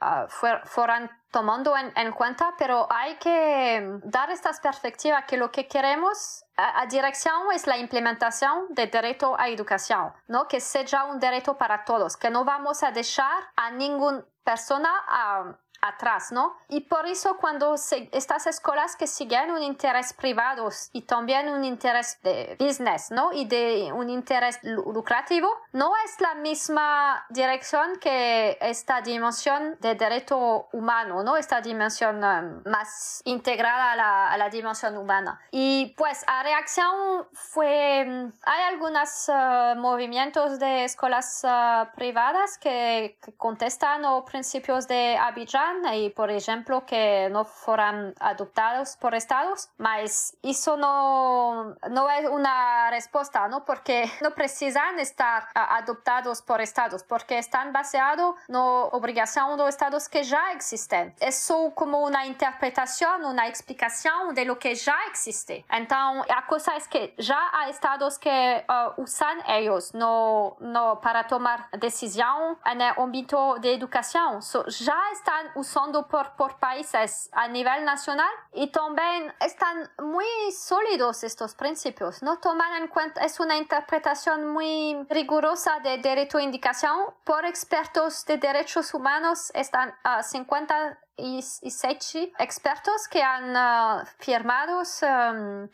uh, 0.00 0.28
foram 0.64 1.08
tomando 1.30 1.76
en, 1.76 1.92
en, 1.96 2.12
cuenta, 2.12 2.54
pero 2.58 2.86
hay 2.90 3.16
que 3.16 4.00
dar 4.04 4.30
esta 4.30 4.50
perspectiva 4.52 5.26
que 5.26 5.36
lo 5.36 5.50
que 5.50 5.66
queremos 5.66 6.44
a, 6.56 6.80
a 6.80 6.86
dirección 6.86 7.52
es 7.54 7.66
la 7.66 7.76
implementación 7.76 8.66
del 8.70 8.90
derecho 8.90 9.38
a 9.38 9.48
educación, 9.48 10.12
¿no? 10.26 10.48
Que 10.48 10.60
sea 10.60 11.04
un 11.04 11.18
derecho 11.18 11.58
para 11.58 11.84
todos, 11.84 12.16
que 12.16 12.30
no 12.30 12.44
vamos 12.44 12.82
a 12.82 12.92
dejar 12.92 13.42
a 13.56 13.70
ninguna 13.70 14.24
persona 14.42 14.88
a 15.06 15.58
atrás, 15.80 16.32
¿no? 16.32 16.56
Y 16.68 16.80
por 16.80 17.06
eso 17.06 17.36
cuando 17.36 17.76
se, 17.76 18.08
estas 18.12 18.46
escuelas 18.46 18.96
que 18.96 19.06
siguen 19.06 19.50
un 19.50 19.62
interés 19.62 20.12
privado 20.12 20.68
y 20.92 21.02
también 21.02 21.48
un 21.48 21.64
interés 21.64 22.18
de 22.22 22.56
business, 22.58 23.10
¿no? 23.10 23.32
Y 23.32 23.44
de 23.44 23.92
un 23.92 24.10
interés 24.10 24.58
lucrativo, 24.62 25.48
no 25.72 25.92
es 26.04 26.20
la 26.20 26.34
misma 26.34 27.26
dirección 27.30 27.98
que 28.00 28.58
esta 28.60 29.00
dimensión 29.02 29.76
de 29.80 29.94
derecho 29.94 30.68
humano, 30.72 31.22
¿no? 31.22 31.36
Esta 31.36 31.60
dimensión 31.60 32.24
um, 32.24 32.62
más 32.70 33.22
integrada 33.24 33.92
a 33.92 33.96
la, 33.96 34.32
a 34.32 34.36
la, 34.36 34.48
dimensión 34.48 34.96
humana. 34.96 35.40
Y 35.50 35.94
pues 35.96 36.24
a 36.26 36.42
reacción 36.42 37.26
fue, 37.32 38.30
hay 38.42 38.62
algunos 38.68 39.28
uh, 39.28 39.78
movimientos 39.78 40.58
de 40.58 40.84
escuelas 40.84 41.44
uh, 41.44 41.94
privadas 41.94 42.58
que, 42.58 43.18
que 43.22 43.36
contestan 43.36 44.02
los 44.02 44.24
principios 44.24 44.88
de 44.88 45.16
Abidjan 45.18 45.67
y, 45.94 46.10
por 46.10 46.30
ejemplo, 46.30 46.84
que 46.86 47.28
no 47.30 47.44
fueran 47.44 48.14
adoptados 48.20 48.96
por 48.96 49.14
estados, 49.14 49.68
mas 49.78 50.36
eso 50.42 50.76
no, 50.76 51.76
no 51.90 52.10
es 52.10 52.28
una 52.28 52.90
respuesta, 52.90 53.48
¿no? 53.48 53.64
Porque 53.64 54.10
no 54.22 54.30
precisan 54.30 54.98
estar 54.98 55.48
adoptados 55.54 56.42
por 56.42 56.60
estados, 56.60 57.02
porque 57.02 57.38
están 57.38 57.72
basados 57.72 58.36
en 58.48 58.56
obligación 58.56 59.56
de 59.56 59.68
estados 59.68 60.08
que 60.08 60.22
ya 60.24 60.52
existen. 60.52 61.14
Eso 61.20 61.72
como 61.74 62.00
una 62.00 62.26
interpretación, 62.26 63.24
una 63.24 63.46
explicación 63.46 64.34
de 64.34 64.44
lo 64.44 64.58
que 64.58 64.74
ya 64.74 64.96
existe. 65.10 65.64
Entonces, 65.70 66.26
la 66.28 66.46
cosa 66.46 66.76
es 66.76 66.88
que 66.88 67.14
ya 67.18 67.38
hay 67.52 67.70
estados 67.70 68.18
que 68.18 68.64
uh, 68.68 69.00
usan 69.00 69.38
ellos 69.48 69.94
no, 69.94 70.56
no 70.60 71.00
para 71.00 71.26
tomar 71.26 71.68
decisión 71.72 72.58
en 72.64 72.80
el 72.80 72.92
ámbito 72.96 73.56
de 73.60 73.74
educación. 73.74 74.42
So, 74.42 74.64
ya 74.66 74.98
están 75.12 75.50
usando 75.58 76.08
por, 76.08 76.36
por 76.36 76.58
países 76.58 77.28
a 77.32 77.48
nivel 77.48 77.84
nacional 77.84 78.30
y 78.52 78.70
también 78.70 79.34
están 79.40 79.90
muy 80.02 80.26
sólidos 80.52 81.24
estos 81.24 81.54
principios. 81.54 82.22
No 82.22 82.38
toman 82.38 82.82
en 82.82 82.88
cuenta, 82.88 83.24
es 83.24 83.40
una 83.40 83.56
interpretación 83.56 84.46
muy 84.48 85.06
rigurosa 85.10 85.80
de 85.80 85.98
derecho 85.98 86.38
a 86.38 86.42
indicación 86.42 86.96
por 87.24 87.44
expertos 87.44 88.24
de 88.24 88.38
derechos 88.38 88.94
humanos. 88.94 89.50
Están 89.54 89.90
uh, 90.04 90.22
57 90.22 92.32
expertos 92.38 93.08
que 93.08 93.22
han 93.22 93.56
uh, 93.56 94.04
firmado 94.18 94.78
um, 94.78 95.68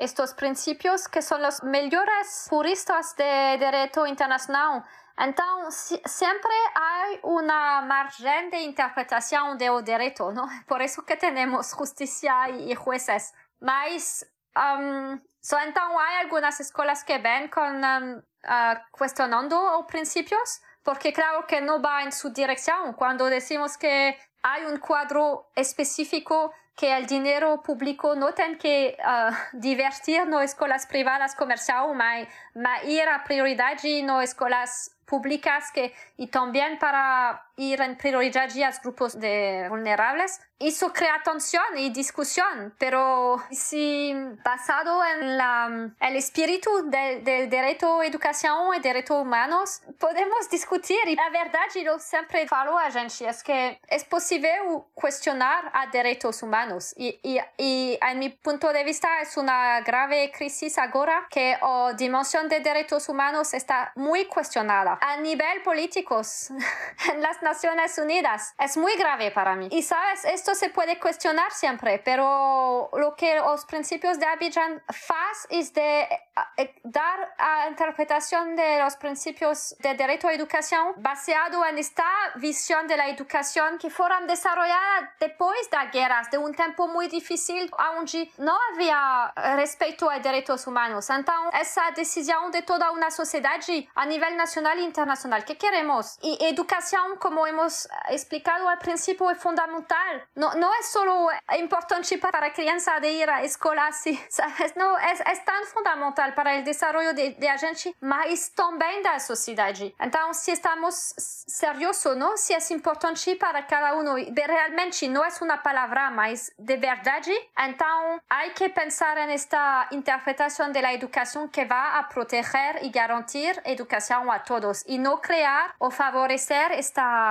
estos 0.00 0.34
principios 0.34 1.08
que 1.08 1.22
son 1.22 1.42
los 1.42 1.62
mejores 1.62 2.48
juristas 2.50 3.14
de 3.16 3.58
derecho 3.58 4.06
internacional 4.06 4.84
então, 5.22 5.70
sempre 5.70 6.50
há 6.74 7.18
uma 7.24 7.82
margem 7.82 8.48
de 8.48 8.56
interpretação 8.64 9.54
do 9.54 9.82
direito, 9.82 10.32
não? 10.32 10.48
Por 10.66 10.80
isso 10.80 11.02
que 11.02 11.14
temos 11.16 11.74
justiça 11.76 12.48
e 12.48 12.74
juízes. 12.74 13.32
Mas, 13.60 14.24
um, 14.56 15.18
so, 15.42 15.58
então, 15.58 15.98
há 15.98 16.20
algumas 16.20 16.58
escolas 16.58 17.02
que 17.02 17.18
vêm 17.18 17.48
com, 17.48 17.60
um, 17.60 18.16
uh, 18.16 18.96
questionando 18.96 19.54
os 19.78 19.86
princípios, 19.86 20.58
porque 20.82 21.12
claro 21.12 21.42
que 21.42 21.60
não 21.60 21.82
vai 21.82 22.06
em 22.06 22.10
sua 22.10 22.30
direção. 22.30 22.94
Quando 22.94 23.28
decimos 23.28 23.76
que 23.76 24.16
há 24.42 24.56
um 24.72 24.78
quadro 24.78 25.44
específico 25.54 26.50
que 26.80 26.86
o 26.86 27.04
dinheiro 27.04 27.58
público 27.58 28.14
não 28.14 28.32
tem 28.32 28.54
que 28.54 28.96
uh, 28.98 29.58
divertir 29.60 30.24
nas 30.24 30.52
escolas 30.52 30.86
privadas 30.86 31.34
comerciais, 31.34 31.94
mas, 31.94 32.26
mas 32.54 32.84
ir 32.84 33.06
a 33.06 33.18
prioridade 33.18 34.00
nas 34.00 34.30
escolas 34.30 34.90
públicas 35.04 35.70
que, 35.72 35.92
y 36.16 36.28
también 36.28 36.78
para 36.78 37.49
ir 37.60 37.80
en 37.80 37.96
prioridad 37.96 38.48
a 38.50 38.68
los 38.68 38.80
grupos 38.80 39.18
de 39.18 39.66
vulnerables. 39.68 40.40
Eso 40.58 40.92
crea 40.92 41.22
tensión 41.24 41.64
y 41.76 41.90
discusión, 41.90 42.74
pero 42.78 43.42
si 43.50 44.14
basado 44.44 45.02
en 45.06 45.38
la, 45.38 45.90
el 46.00 46.16
espíritu 46.16 46.70
del, 46.90 47.24
del 47.24 47.48
derecho 47.48 48.00
a 48.00 48.06
educación 48.06 48.74
y 48.76 48.80
derechos 48.80 49.22
humanos, 49.22 49.80
podemos 49.98 50.50
discutir. 50.50 50.98
Y 51.06 51.16
la 51.16 51.30
verdad, 51.30 51.60
yo 51.82 51.98
siempre 51.98 52.46
falo 52.46 52.78
a 52.78 52.90
gente, 52.90 53.26
es 53.26 53.42
que 53.42 53.80
es 53.88 54.04
posible 54.04 54.50
cuestionar 54.92 55.70
a 55.72 55.86
derechos 55.86 56.42
humanos. 56.42 56.92
Y, 56.96 57.18
y, 57.22 57.40
y 57.56 57.98
en 58.02 58.18
mi 58.18 58.28
punto 58.28 58.70
de 58.72 58.84
vista 58.84 59.20
es 59.22 59.36
una 59.38 59.80
grave 59.80 60.30
crisis 60.30 60.76
ahora 60.76 61.26
que 61.30 61.56
la 61.60 61.94
dimensión 61.94 62.48
de 62.48 62.60
derechos 62.60 63.08
humanos 63.08 63.54
está 63.54 63.92
muy 63.96 64.26
cuestionada. 64.26 64.98
a 65.00 65.16
nivel 65.16 65.62
político 65.62 66.20
en 67.12 67.22
las 67.22 67.42
Naciones 67.50 67.98
Unidas 67.98 68.54
es 68.58 68.76
muy 68.76 68.94
grave 68.94 69.32
para 69.32 69.56
mí. 69.56 69.68
Y 69.72 69.82
sabes, 69.82 70.24
esto 70.24 70.54
se 70.54 70.70
puede 70.70 71.00
cuestionar 71.00 71.50
siempre, 71.50 72.00
pero 72.04 72.90
lo 72.92 73.16
que 73.16 73.34
los 73.36 73.64
principios 73.64 74.20
de 74.20 74.26
Abidjan 74.26 74.80
faz 74.88 75.48
es 75.50 75.74
de 75.74 76.08
eh, 76.56 76.80
dar 76.84 77.34
a 77.38 77.68
interpretación 77.68 78.54
de 78.54 78.78
los 78.78 78.94
principios 78.96 79.74
de 79.80 79.94
derecho 79.94 80.28
a 80.28 80.32
educación 80.32 80.94
basado 80.98 81.66
en 81.66 81.78
esta 81.78 82.06
visión 82.36 82.86
de 82.86 82.96
la 82.96 83.08
educación 83.08 83.78
que 83.78 83.90
fueron 83.90 84.28
desarrolladas 84.28 85.10
después 85.18 85.58
de 85.70 85.98
guerras, 85.98 86.30
de 86.30 86.38
un 86.38 86.54
tiempo 86.54 86.86
muy 86.86 87.08
difícil, 87.08 87.68
donde 87.70 88.30
no 88.38 88.56
había 88.72 89.32
respeto 89.56 90.08
a 90.08 90.20
derechos 90.20 90.66
humanos. 90.68 91.10
Entonces, 91.10 91.60
esa 91.60 91.90
decisión 91.96 92.52
de 92.52 92.62
toda 92.62 92.92
una 92.92 93.10
sociedad 93.10 93.58
a 93.94 94.06
nivel 94.06 94.36
nacional 94.36 94.78
e 94.78 94.82
internacional, 94.82 95.44
¿qué 95.44 95.56
queremos? 95.56 96.18
Y 96.22 96.38
educación, 96.44 97.16
como 97.18 97.39
hemos 97.46 97.88
explicado 98.08 98.68
al 98.68 98.78
principio, 98.78 99.30
es 99.30 99.38
fundamental. 99.38 100.26
No 100.34 100.70
es 100.80 100.86
solo 100.86 101.28
importante 101.58 102.18
para 102.18 102.52
criança 102.52 103.00
de 103.00 103.12
ir 103.12 103.30
a 103.30 103.42
escola, 103.42 103.90
¿sabes? 104.28 104.76
No, 104.76 104.98
es, 104.98 105.20
es 105.20 105.44
tan 105.44 105.64
fundamental 105.64 106.34
para 106.34 106.54
el 106.54 106.64
desarrollo 106.64 107.12
de, 107.12 107.30
de 107.30 107.48
a 107.48 107.56
gente, 107.56 107.94
mas 108.00 108.50
também 108.50 109.02
da 109.02 109.18
sociedade. 109.18 109.94
Então, 110.00 110.32
se 110.32 110.52
estamos 110.52 111.14
seriosos, 111.16 112.16
não? 112.16 112.36
Se 112.36 112.54
é 112.54 112.58
importante 112.72 113.34
para 113.36 113.62
cada 113.62 113.94
um, 113.96 114.04
realmente 114.14 115.08
não 115.08 115.24
é 115.24 115.28
uma 115.40 115.58
palavra, 115.58 116.10
mas 116.10 116.52
de 116.58 116.76
verdade, 116.76 117.32
então 117.58 118.20
há 118.28 118.48
que 118.50 118.68
pensar 118.68 119.16
nesta 119.26 119.88
interpretação 119.92 120.70
da 120.72 120.92
educação 120.92 121.48
que 121.48 121.64
vai 121.64 121.98
a 121.98 122.02
proteger 122.02 122.82
e 122.82 122.90
garantir 122.90 123.60
educação 123.64 124.30
a 124.30 124.38
todos 124.38 124.84
e 124.86 124.98
não 124.98 125.16
criar 125.18 125.74
ou 125.78 125.90
favorecer 125.90 126.72
esta 126.72 127.29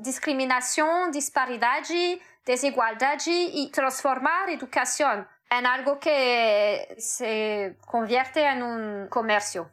discriminação, 0.00 1.10
disparidade, 1.10 2.20
desigualdade 2.44 3.30
e 3.30 3.70
transformar 3.70 4.46
a 4.46 4.52
educação 4.52 5.26
em 5.50 5.66
algo 5.66 5.96
que 5.96 6.96
se 6.98 7.74
convierte 7.86 8.38
em 8.38 8.62
um 8.62 9.06
comércio. 9.08 9.66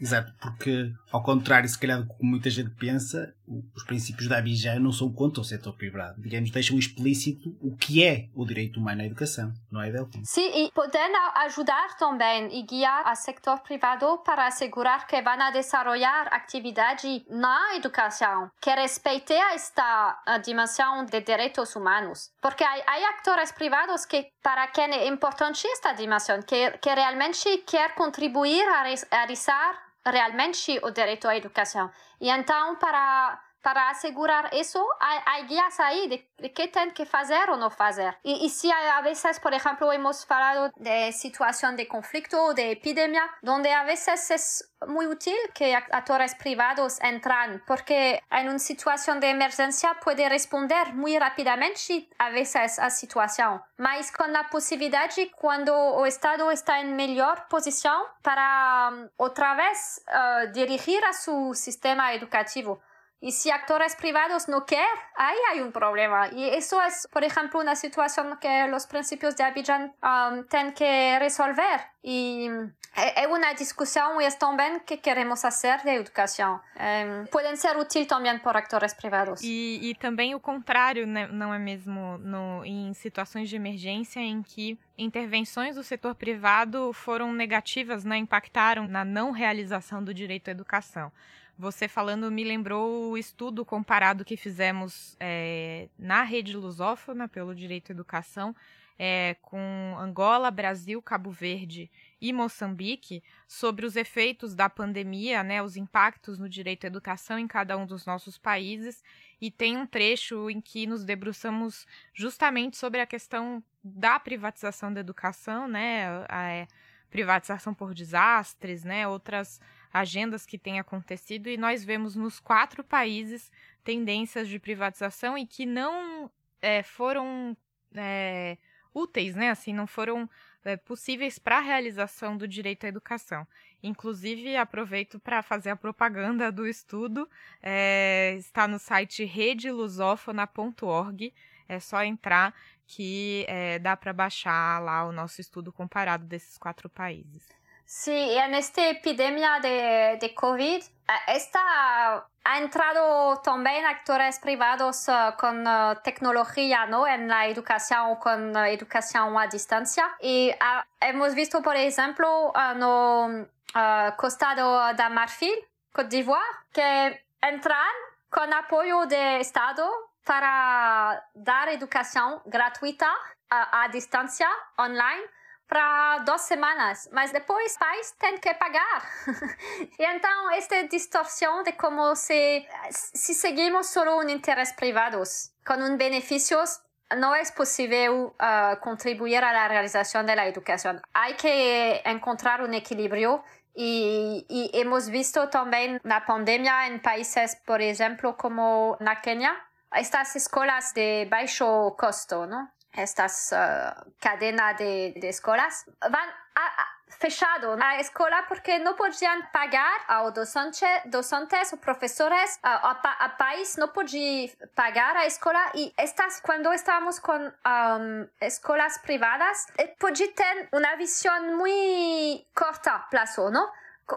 Exato, 0.00 0.32
porque 0.40 0.92
ao 1.12 1.22
contrário, 1.22 1.68
se 1.68 1.78
calhar, 1.78 2.02
do 2.02 2.08
que 2.08 2.24
muita 2.24 2.50
gente 2.50 2.70
pensa, 2.70 3.32
os 3.74 3.84
princípios 3.84 4.28
da 4.28 4.38
Abidjan 4.38 4.78
não 4.78 4.92
são 4.92 5.12
contra 5.12 5.40
o 5.40 5.44
setor 5.44 5.74
privado. 5.74 6.20
Digamos, 6.20 6.50
deixam 6.50 6.78
explícito 6.78 7.56
o 7.60 7.76
que 7.76 8.04
é 8.04 8.28
o 8.34 8.44
direito 8.44 8.78
humano 8.78 9.02
à 9.02 9.04
educação, 9.04 9.52
não 9.70 9.82
é, 9.82 9.90
Delfim? 9.90 10.24
Sim, 10.24 10.50
e 10.54 10.70
podem 10.72 11.00
ajudar 11.44 11.96
também 11.96 12.58
e 12.58 12.62
guiar 12.62 13.10
o 13.10 13.14
setor 13.14 13.60
privado 13.60 14.18
para 14.18 14.46
assegurar 14.46 15.06
que 15.06 15.20
vão 15.20 15.36
desenvolver 15.52 16.28
atividade 16.30 17.24
na 17.28 17.76
educação 17.76 18.50
que 18.60 18.70
respeite 18.70 19.32
esta 19.32 20.22
dimensão 20.44 21.04
de 21.04 21.20
direitos 21.20 21.74
humanos. 21.76 22.30
Porque 22.40 22.64
há, 22.64 22.72
há 22.86 23.10
atores 23.10 23.52
privados 23.52 24.04
que, 24.04 24.28
para 24.42 24.66
quem 24.68 24.92
é 24.92 25.08
importante 25.08 25.66
esta 25.66 25.92
dimensão, 25.92 26.40
que, 26.42 26.70
que 26.78 26.94
realmente 26.94 27.58
quer 27.58 27.94
contribuir 27.94 28.62
a 28.68 28.82
realizar 28.82 29.91
realmente 30.04 30.78
o 30.82 30.90
direito 30.90 31.28
à 31.28 31.36
educação. 31.36 31.90
E 32.20 32.28
então, 32.30 32.76
para 32.76 33.40
para 33.62 33.90
assegurar 33.90 34.52
isso, 34.52 34.78
há, 35.00 35.36
há 35.36 35.40
guias 35.42 35.78
aí 35.80 36.08
de, 36.08 36.26
de 36.40 36.48
que 36.48 36.68
tem 36.68 36.90
que 36.90 37.04
fazer 37.04 37.48
ou 37.48 37.56
não 37.56 37.70
fazer. 37.70 38.16
E, 38.24 38.46
e 38.46 38.50
se 38.50 38.70
a 38.70 39.00
vezes, 39.00 39.38
por 39.38 39.52
exemplo, 39.52 39.92
hemos 39.92 40.24
falado 40.24 40.72
de 40.76 41.12
situação 41.12 41.74
de 41.74 41.86
conflito 41.86 42.36
ou 42.36 42.52
de 42.52 42.72
epidemia, 42.72 43.28
onde 43.46 43.68
a 43.68 43.84
vezes 43.84 44.30
é 44.30 44.86
muito 44.86 45.12
útil 45.12 45.36
que 45.54 45.72
atores 45.90 46.34
privados 46.34 46.98
entram, 47.02 47.60
porque 47.66 48.20
em 48.32 48.48
uma 48.48 48.58
situação 48.58 49.18
de 49.18 49.26
emergência 49.26 49.94
pode 49.94 50.22
responder 50.28 50.92
muito 50.94 51.20
rapidamente 51.20 52.08
a 52.18 52.30
vezes 52.30 52.78
a 52.78 52.90
situação, 52.90 53.60
mas 53.78 54.10
com 54.10 54.24
a 54.24 54.44
possibilidade 54.44 55.30
quando 55.36 55.70
o 55.72 56.06
Estado 56.06 56.50
está 56.50 56.80
em 56.80 56.94
melhor 56.94 57.46
posição 57.48 58.06
para 58.22 59.08
outra 59.18 59.54
vez 59.54 60.00
uh, 60.08 60.52
dirigir 60.52 61.02
a 61.04 61.12
seu 61.12 61.54
sistema 61.54 62.14
educativo. 62.14 62.80
Y 63.24 63.30
si 63.30 63.52
actores 63.52 63.94
privados 63.94 64.48
no 64.48 64.66
quieren, 64.66 64.88
ahí 65.14 65.36
hay 65.52 65.60
un 65.60 65.70
problema. 65.70 66.28
Y 66.32 66.42
eso 66.42 66.82
es, 66.82 67.06
por 67.12 67.22
ejemplo, 67.22 67.60
una 67.60 67.76
situación 67.76 68.36
que 68.40 68.66
los 68.66 68.88
principios 68.88 69.36
de 69.36 69.44
Abidjan 69.44 69.94
um, 70.02 70.44
tienen 70.48 70.74
que 70.74 71.16
resolver. 71.20 71.82
Y 72.02 72.50
es 72.96 73.26
una 73.30 73.54
discusión 73.54 74.20
y 74.20 74.24
es 74.24 74.36
también 74.36 74.80
que 74.80 74.98
queremos 75.00 75.44
hacer 75.44 75.84
de 75.84 75.94
educação. 75.94 76.60
Um, 76.74 77.26
podem 77.28 77.54
ser 77.54 77.76
úteis 77.76 78.08
também 78.08 78.36
por 78.40 78.56
actores 78.56 78.92
privados. 78.92 79.40
E, 79.40 79.78
e 79.80 79.94
também 79.94 80.34
o 80.34 80.40
contrário, 80.40 81.06
né, 81.06 81.28
é 81.30 81.58
mesmo 81.60 82.18
no, 82.18 82.64
em 82.64 82.92
situações 82.92 83.48
de 83.48 83.54
emergência 83.54 84.18
em 84.18 84.42
que 84.42 84.76
intervenções 84.98 85.76
do 85.76 85.84
setor 85.84 86.16
privado 86.16 86.92
foram 86.92 87.32
negativas, 87.32 88.04
né, 88.04 88.16
impactaram 88.16 88.88
na 88.88 89.04
não 89.04 89.30
realização 89.30 90.02
do 90.02 90.12
direito 90.12 90.48
à 90.48 90.50
educação. 90.50 91.12
Você 91.58 91.86
falando 91.86 92.30
me 92.30 92.44
lembrou 92.44 93.10
o 93.10 93.18
estudo 93.18 93.64
comparado 93.64 94.24
que 94.24 94.36
fizemos 94.36 95.16
é, 95.20 95.88
na 95.98 96.22
rede 96.22 96.56
lusófona 96.56 97.28
pelo 97.28 97.54
direito 97.54 97.90
à 97.90 97.94
educação 97.94 98.54
é, 98.98 99.34
com 99.42 99.96
Angola, 99.98 100.50
Brasil, 100.50 101.00
Cabo 101.02 101.30
Verde 101.30 101.90
e 102.20 102.32
Moçambique 102.32 103.22
sobre 103.48 103.84
os 103.84 103.96
efeitos 103.96 104.54
da 104.54 104.70
pandemia, 104.70 105.42
né, 105.42 105.62
os 105.62 105.76
impactos 105.76 106.38
no 106.38 106.48
direito 106.48 106.84
à 106.84 106.86
educação 106.86 107.38
em 107.38 107.48
cada 107.48 107.76
um 107.76 107.84
dos 107.84 108.06
nossos 108.06 108.38
países. 108.38 109.02
E 109.40 109.50
tem 109.50 109.76
um 109.76 109.86
trecho 109.86 110.48
em 110.48 110.60
que 110.60 110.86
nos 110.86 111.04
debruçamos 111.04 111.84
justamente 112.14 112.76
sobre 112.76 113.00
a 113.00 113.06
questão 113.06 113.60
da 113.82 114.20
privatização 114.20 114.92
da 114.92 115.00
educação, 115.00 115.66
né, 115.66 116.06
a, 116.06 116.26
a 116.28 116.48
é, 116.50 116.68
privatização 117.10 117.74
por 117.74 117.94
desastres, 117.94 118.84
né, 118.84 119.08
outras 119.08 119.60
agendas 119.92 120.46
que 120.46 120.58
têm 120.58 120.80
acontecido 120.80 121.48
e 121.48 121.56
nós 121.56 121.84
vemos 121.84 122.16
nos 122.16 122.40
quatro 122.40 122.82
países 122.82 123.52
tendências 123.84 124.48
de 124.48 124.58
privatização 124.58 125.36
e 125.36 125.46
que 125.46 125.66
não 125.66 126.30
é, 126.60 126.82
foram 126.82 127.56
é, 127.94 128.56
úteis, 128.94 129.34
né? 129.34 129.50
Assim, 129.50 129.74
não 129.74 129.86
foram 129.86 130.28
é, 130.64 130.76
possíveis 130.76 131.38
para 131.38 131.58
a 131.58 131.60
realização 131.60 132.36
do 132.36 132.48
direito 132.48 132.84
à 132.84 132.88
educação. 132.88 133.46
Inclusive, 133.82 134.56
aproveito 134.56 135.18
para 135.18 135.42
fazer 135.42 135.70
a 135.70 135.76
propaganda 135.76 136.52
do 136.52 136.66
estudo. 136.66 137.28
É, 137.60 138.36
está 138.38 138.68
no 138.68 138.78
site 138.78 139.24
redelusófona.org. 139.24 141.34
É 141.68 141.80
só 141.80 142.04
entrar 142.04 142.54
que 142.86 143.44
é, 143.48 143.78
dá 143.78 143.96
para 143.96 144.12
baixar 144.12 144.80
lá 144.80 145.04
o 145.04 145.12
nosso 145.12 145.40
estudo 145.40 145.72
comparado 145.72 146.26
desses 146.26 146.58
quatro 146.58 146.88
países. 146.88 147.48
Sí, 147.94 148.38
en 148.38 148.54
esta 148.54 148.88
epidemia 148.88 149.60
de, 149.60 150.16
de 150.18 150.34
COVID, 150.34 150.82
esta, 151.26 152.26
ha 152.42 152.58
entrado 152.58 153.42
también 153.42 153.84
actores 153.84 154.38
privados 154.38 155.08
uh, 155.08 155.36
con 155.36 155.66
uh, 155.66 155.94
tecnología 156.02 156.86
¿no? 156.86 157.06
en 157.06 157.28
la 157.28 157.46
educación 157.48 158.16
con 158.16 158.56
uh, 158.56 158.64
educación 158.64 159.36
a 159.36 159.46
distancia. 159.46 160.10
Y 160.22 160.52
hemos 161.00 161.34
visto, 161.34 161.60
por 161.60 161.76
ejemplo, 161.76 162.54
en 162.56 163.46
el 163.74 164.16
costado 164.16 164.94
de 164.94 165.08
Marfil, 165.10 165.54
Côte 165.92 166.08
d'Ivoire, 166.08 166.56
que 166.72 167.26
entran 167.42 167.94
con 168.30 168.54
apoyo 168.54 169.04
del 169.04 169.42
Estado 169.42 169.86
para 170.24 171.28
dar 171.34 171.68
educación 171.68 172.40
gratuita 172.46 173.12
a 173.50 173.86
distancia 173.92 174.48
online 174.78 175.41
para 175.72 176.18
duas 176.18 176.42
semanas, 176.42 177.08
mas 177.10 177.32
depois 177.32 177.78
pais 177.78 178.14
têm 178.18 178.36
que 178.36 178.52
pagar. 178.52 179.08
e 179.98 180.04
então, 180.04 180.50
esta 180.50 180.86
distorção 180.86 181.62
de 181.62 181.72
como 181.72 182.14
se, 182.14 182.66
se 182.90 183.32
seguimos 183.32 183.86
só 183.86 184.02
um 184.18 184.28
interesse 184.28 184.74
privados, 184.76 185.50
com 185.66 185.72
um 185.74 185.96
benefícios, 185.96 186.78
não 187.16 187.34
é 187.34 187.42
possível 187.52 188.26
uh, 188.26 188.76
contribuir 188.82 189.42
à 189.42 189.66
realização 189.66 190.22
da 190.26 190.46
educação. 190.46 191.00
Há 191.14 191.32
que 191.32 192.02
encontrar 192.04 192.60
um 192.60 192.72
equilíbrio 192.74 193.42
e, 193.74 194.44
e 194.50 194.78
hemos 194.78 195.08
visto 195.08 195.46
também 195.46 195.98
na 196.04 196.20
pandemia 196.20 196.88
em 196.88 196.98
países, 196.98 197.54
por 197.64 197.80
exemplo, 197.80 198.34
como 198.34 198.94
na 199.00 199.16
Quênia, 199.16 199.56
estas 199.90 200.36
escolas 200.36 200.92
de 200.92 201.24
baixo 201.30 201.92
custo, 201.98 202.44
não? 202.44 202.68
Estas 202.92 203.52
uh, 203.52 204.12
cadenas 204.20 204.76
de, 204.78 205.14
de, 205.16 205.28
escolas. 205.28 205.86
Van 206.00 206.28
a, 206.54 206.66
a, 206.66 206.92
fechado 207.18 207.76
a 207.80 207.98
escola 207.98 208.44
porque 208.48 208.78
no 208.78 208.96
podían 208.96 209.48
pagar 209.52 210.00
a 210.08 210.28
docente, 210.30 210.86
docentes 211.04 211.72
o 211.72 211.76
profesores 211.76 212.58
a, 212.62 212.74
a, 212.74 213.24
a, 213.24 213.36
país. 213.36 213.78
No 213.78 213.92
podía 213.92 214.50
pagar 214.74 215.16
a 215.16 215.24
escola 215.24 215.70
y 215.74 215.92
estas 215.96 216.40
cuando 216.40 216.72
estamos 216.72 217.20
con 217.20 217.42
um, 217.64 218.26
escolas 218.40 218.98
privadas 219.00 219.66
eh, 219.78 219.94
podía 219.98 220.34
tener 220.34 220.68
una 220.72 220.96
visión 220.96 221.54
muy 221.54 222.46
corta 222.54 223.06
plazo 223.10 223.50
no 223.50 223.70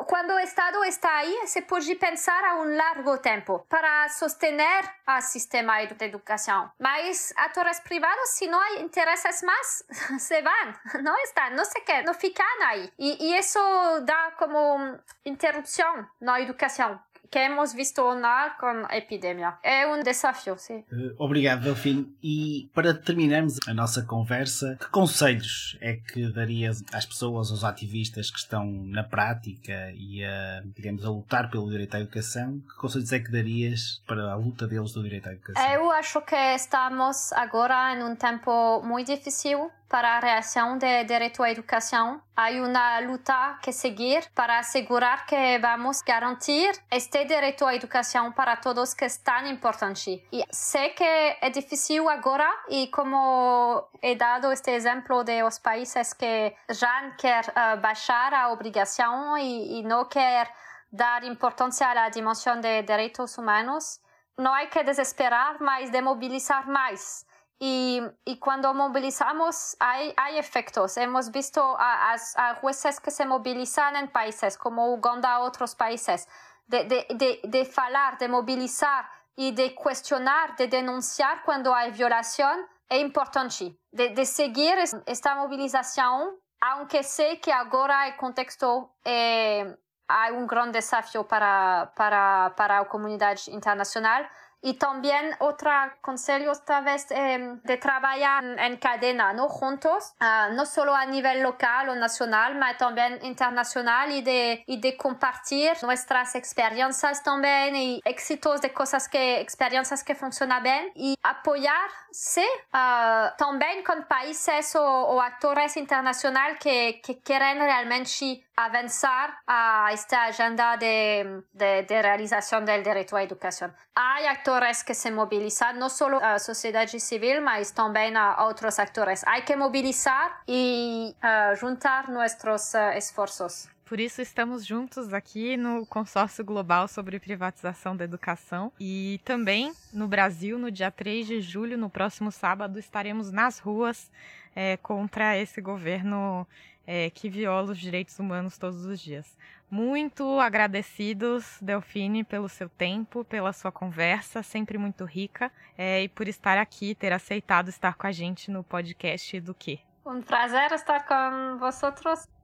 Quando 0.07 0.31
o 0.31 0.39
Estado 0.39 0.83
está 0.83 1.17
aí, 1.17 1.47
se 1.47 1.61
pode 1.61 1.95
pensar 1.95 2.43
a 2.43 2.55
um 2.55 2.75
largo 2.75 3.17
tempo 3.17 3.65
para 3.69 4.09
sostener 4.09 4.83
o 5.07 5.21
sistema 5.21 5.85
de 5.85 6.05
educação. 6.05 6.71
Mas 6.79 7.33
atores 7.37 7.79
privados, 7.79 8.29
se 8.29 8.47
não 8.47 8.59
há 8.59 8.73
interesses 8.81 9.41
mais, 9.41 9.83
se 10.19 10.41
vão, 10.41 11.01
não 11.01 11.17
estão, 11.19 11.51
não 11.51 11.65
se 11.65 11.79
querem, 11.81 12.05
não 12.05 12.13
ficam 12.13 12.45
aí. 12.63 12.91
E, 12.97 13.29
e 13.29 13.37
isso 13.37 13.59
dá 14.03 14.31
como 14.37 14.99
interrupção 15.25 16.07
na 16.19 16.41
educação 16.41 16.99
que 17.35 17.39
hemos 17.39 17.73
visto 17.73 18.15
na 18.15 18.51
com 18.51 18.85
a 18.87 18.95
epidemia. 18.95 19.55
É 19.61 19.85
um 19.85 20.01
desafio, 20.01 20.57
sim. 20.57 20.85
Uh, 20.89 21.13
obrigado, 21.17 21.63
Delfim. 21.63 22.15
E 22.23 22.69
para 22.73 22.93
terminarmos 22.93 23.59
a 23.67 23.73
nossa 23.73 24.03
conversa, 24.03 24.77
que 24.79 24.87
conselhos 24.87 25.77
é 25.81 25.95
que 25.97 26.31
darias 26.31 26.81
às 26.93 27.05
pessoas, 27.05 27.51
aos 27.51 27.65
ativistas 27.65 28.31
que 28.31 28.37
estão 28.37 28.65
na 28.65 29.03
prática 29.03 29.91
e 29.93 30.23
a, 30.23 30.63
digamos, 30.77 31.03
a 31.03 31.09
lutar 31.09 31.51
pelo 31.51 31.69
direito 31.69 31.95
à 31.95 31.99
educação? 31.99 32.61
Que 32.69 32.75
conselhos 32.77 33.11
é 33.11 33.19
que 33.19 33.29
darias 33.29 34.01
para 34.07 34.31
a 34.31 34.35
luta 34.35 34.65
deles 34.65 34.93
do 34.93 35.03
direito 35.03 35.27
à 35.27 35.33
educação? 35.33 35.71
Eu 35.73 35.91
acho 35.91 36.21
que 36.21 36.37
estamos 36.55 37.33
agora 37.33 37.95
em 37.95 38.01
um 38.01 38.15
tempo 38.15 38.81
muito 38.81 39.13
difícil 39.13 39.69
para 39.95 40.17
a 40.17 40.19
reação 40.19 40.77
de 40.77 41.05
direito 41.05 41.41
à 41.41 41.49
educação. 41.49 42.21
Há 42.35 42.49
uma 42.49 42.99
luta 42.99 43.57
que 43.63 43.71
seguir 43.71 44.29
para 44.35 44.59
assegurar 44.59 45.25
que 45.25 45.57
vamos 45.59 46.01
garantir 46.01 46.73
este 46.91 47.23
direito 47.23 47.65
à 47.65 47.73
educação 47.73 48.33
para 48.33 48.57
todos 48.57 48.93
que 48.93 49.05
é 49.05 49.07
tão 49.23 49.47
importante. 49.47 50.21
E 50.33 50.43
sei 50.51 50.89
que 50.89 51.01
é 51.01 51.49
difícil 51.49 52.09
agora 52.09 52.45
e 52.67 52.87
como 52.87 53.87
he 54.01 54.15
dado 54.17 54.51
este 54.51 54.71
exemplo 54.71 55.23
de 55.23 55.41
os 55.43 55.59
países 55.59 56.11
que 56.11 56.53
já 56.71 57.11
quer 57.11 57.45
uh, 57.45 57.79
baixar 57.79 58.33
a 58.33 58.51
obrigação 58.51 59.37
e, 59.37 59.79
e 59.79 59.83
não 59.83 60.03
quer 60.03 60.51
dar 60.91 61.23
importância 61.23 61.87
à 61.87 62.09
dimensão 62.09 62.59
de 62.59 62.81
direitos 62.81 63.37
humanos, 63.37 64.01
não 64.37 64.53
há 64.53 64.65
que 64.65 64.83
desesperar, 64.83 65.55
mas 65.61 65.89
demobilizar 65.89 66.67
mais 66.67 67.24
y, 67.59 68.01
y 68.25 68.37
cuando 68.39 68.73
movilizamos 68.73 69.77
hay, 69.79 70.13
hay 70.17 70.37
efectos. 70.37 70.97
Hemos 70.97 71.31
visto 71.31 71.77
a, 71.79 72.13
a, 72.13 72.15
a, 72.35 72.55
jueces 72.55 72.99
que 72.99 73.11
se 73.11 73.25
movilizan 73.25 73.95
en 73.95 74.09
países 74.09 74.57
como 74.57 74.93
Uganda, 74.93 75.39
otros 75.39 75.75
países, 75.75 76.27
de, 76.67 76.83
de, 76.85 77.07
de, 77.15 77.39
de 77.43 77.65
falar, 77.65 78.17
de 78.17 78.27
movilizar 78.27 79.05
y 79.35 79.53
de 79.53 79.73
cuestionar, 79.73 80.55
de 80.57 80.67
denunciar 80.67 81.43
cuando 81.43 81.73
hay 81.73 81.91
violación, 81.91 82.65
es 82.89 83.01
importante. 83.01 83.77
De, 83.91 84.09
de 84.09 84.25
seguir 84.25 84.77
esta 85.05 85.35
movilización, 85.35 86.37
aunque 86.59 87.03
sé 87.03 87.39
que 87.39 87.53
ahora 87.53 88.07
el 88.07 88.17
contexto 88.17 88.95
eh, 89.03 89.77
hay 90.07 90.31
un 90.33 90.45
gran 90.45 90.71
desafío 90.71 91.27
para, 91.27 91.93
para, 91.95 92.53
para 92.55 92.81
la 92.81 92.87
comunidad 92.87 93.37
internacional, 93.47 94.29
y 94.65 94.73
también 94.73 95.35
otro 95.39 95.69
consejo 96.01 96.51
esta 96.51 96.81
vez 96.81 97.05
eh, 97.11 97.59
de 97.63 97.77
trabajar 97.77 98.43
en 98.43 98.77
cadena, 98.77 99.31
¿no? 99.31 99.47
Juntos, 99.47 100.15
uh, 100.19 100.53
no 100.55 100.65
solo 100.65 100.95
a 100.95 101.05
nivel 101.05 101.43
local 101.43 101.89
o 101.89 101.95
nacional, 101.95 102.57
pero 102.59 102.77
también 102.77 103.19
internacional 103.21 104.11
y 104.11 104.23
de, 104.23 104.63
y 104.65 104.81
de 104.81 104.97
compartir 104.97 105.73
nuestras 105.83 106.33
experiencias 106.33 107.21
también 107.21 107.75
y 107.75 108.01
éxitos 108.05 108.59
de 108.61 108.73
cosas 108.73 109.07
que, 109.07 109.39
experiencias 109.39 110.03
que 110.03 110.15
funcionan 110.15 110.63
bien 110.63 110.91
y 110.95 111.15
apoyarse 111.21 112.45
uh, 112.73 113.37
también 113.37 113.83
con 113.83 114.05
países 114.05 114.75
o, 114.75 114.83
o 114.83 115.21
actores 115.21 115.77
internacionales 115.77 116.57
que, 116.59 117.01
que 117.05 117.19
quieren 117.19 117.59
realmente 117.59 118.44
avanzar 118.55 119.41
a 119.45 119.89
esta 119.91 120.25
agenda 120.25 120.77
de, 120.77 121.43
de, 121.53 121.83
de 121.83 122.01
realización 122.01 122.65
del 122.65 122.83
derecho 122.83 123.15
a 123.15 123.23
educación. 123.23 123.73
Hay 123.95 124.25
actores 124.25 124.83
que 124.83 124.93
se 124.93 125.11
movilizan, 125.11 125.77
no 125.79 125.89
solo 125.89 126.19
a 126.23 126.39
sociedad 126.39 126.87
civil, 126.87 127.41
mas 127.41 127.73
también 127.73 128.17
a 128.17 128.45
otros 128.45 128.79
actores. 128.79 129.23
Hay 129.27 129.43
que 129.43 129.55
movilizar 129.55 130.31
y 130.45 131.15
uh, 131.23 131.59
juntar 131.59 132.09
nuestros 132.09 132.73
uh, 132.73 132.91
esforços. 132.95 133.69
Por 133.85 133.99
isso 133.99 134.19
estamos 134.19 134.65
juntos 134.65 135.13
aqui 135.13 135.55
no 135.55 135.85
Consórcio 135.85 136.43
Global 136.43 136.87
sobre 136.87 137.19
Privatização 137.19 137.95
da 137.95 138.03
Educação 138.03 138.71
e 138.79 139.21
também 139.23 139.71
no 139.93 140.07
Brasil, 140.07 140.57
no 140.57 140.71
dia 140.71 140.89
3 140.89 141.27
de 141.27 141.39
julho, 141.39 141.77
no 141.77 141.87
próximo 141.87 142.31
sábado, 142.31 142.79
estaremos 142.79 143.31
nas 143.31 143.59
ruas 143.59 144.09
é, 144.55 144.77
contra 144.77 145.37
esse 145.37 145.61
governo 145.61 146.47
é, 146.87 147.09
que 147.09 147.29
viola 147.29 147.71
os 147.71 147.79
direitos 147.79 148.17
humanos 148.19 148.57
todos 148.57 148.85
os 148.85 148.99
dias. 148.99 149.37
Muito 149.69 150.39
agradecidos, 150.39 151.57
Delfine, 151.61 152.23
pelo 152.23 152.47
seu 152.47 152.69
tempo, 152.69 153.25
pela 153.25 153.51
sua 153.51 153.71
conversa, 153.71 154.43
sempre 154.43 154.77
muito 154.77 155.03
rica, 155.03 155.51
é, 155.77 156.03
e 156.03 156.07
por 156.07 156.27
estar 156.27 156.57
aqui, 156.57 156.93
ter 156.93 157.11
aceitado 157.11 157.69
estar 157.69 157.95
com 157.95 158.07
a 158.07 158.11
gente 158.11 158.51
no 158.51 158.63
podcast 158.63 159.39
do 159.41 159.53
quê? 159.53 159.79
Um 160.05 160.21
prazer 160.21 160.71
estar 160.71 161.05
com 161.05 161.57
vocês. 161.57 162.34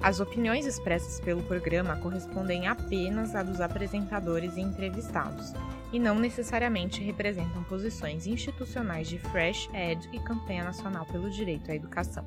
As 0.00 0.20
opiniões 0.20 0.64
expressas 0.64 1.18
pelo 1.20 1.42
programa 1.42 1.96
correspondem 1.96 2.68
apenas 2.68 3.34
a 3.34 3.42
dos 3.42 3.60
apresentadores 3.60 4.56
e 4.56 4.60
entrevistados 4.60 5.52
e 5.92 5.98
não 5.98 6.18
necessariamente 6.18 7.02
representam 7.02 7.64
posições 7.64 8.26
institucionais 8.26 9.08
de 9.08 9.18
Fresh 9.18 9.68
Ed 9.74 10.08
e 10.12 10.20
Campanha 10.20 10.64
Nacional 10.64 11.04
pelo 11.06 11.28
Direito 11.28 11.70
à 11.70 11.74
Educação. 11.74 12.24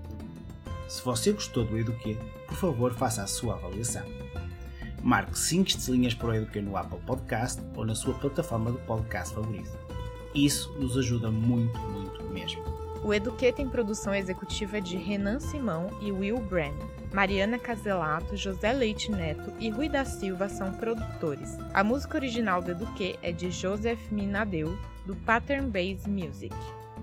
Se 0.89 1.01
você 1.01 1.31
gostou 1.31 1.63
do 1.63 1.77
Eduquê, 1.77 2.17
por 2.47 2.57
favor 2.57 2.93
faça 2.93 3.23
a 3.23 3.27
sua 3.27 3.53
avaliação. 3.53 4.05
Marque 5.01 5.39
5 5.39 5.69
estrelinhas 5.69 6.13
para 6.13 6.27
o 6.27 6.35
Eduquê 6.35 6.61
no 6.61 6.75
Apple 6.75 6.99
Podcast 6.99 7.61
ou 7.75 7.85
na 7.85 7.95
sua 7.95 8.13
plataforma 8.15 8.73
de 8.73 8.77
podcast 8.79 9.33
favorita. 9.33 9.79
Isso 10.35 10.71
nos 10.73 10.97
ajuda 10.97 11.31
muito, 11.31 11.79
muito 11.79 12.23
mesmo. 12.25 12.63
O 13.03 13.13
Eduquê 13.13 13.51
tem 13.51 13.67
produção 13.67 14.13
executiva 14.13 14.79
de 14.79 14.95
Renan 14.95 15.39
Simão 15.39 15.89
e 16.01 16.11
Will 16.11 16.37
Brennan. 16.37 16.85
Mariana 17.11 17.57
Caselato, 17.57 18.37
José 18.37 18.71
Leite 18.71 19.11
Neto 19.11 19.51
e 19.59 19.71
Rui 19.71 19.89
da 19.89 20.05
Silva 20.05 20.47
são 20.47 20.71
produtores. 20.73 21.57
A 21.73 21.83
música 21.83 22.17
original 22.17 22.61
do 22.61 22.69
Eduquê 22.71 23.17
é 23.23 23.31
de 23.31 23.49
Joseph 23.49 24.11
Minadeu, 24.11 24.77
do 25.05 25.15
Pattern 25.15 25.71
Based 25.71 26.07
Music. 26.07 26.53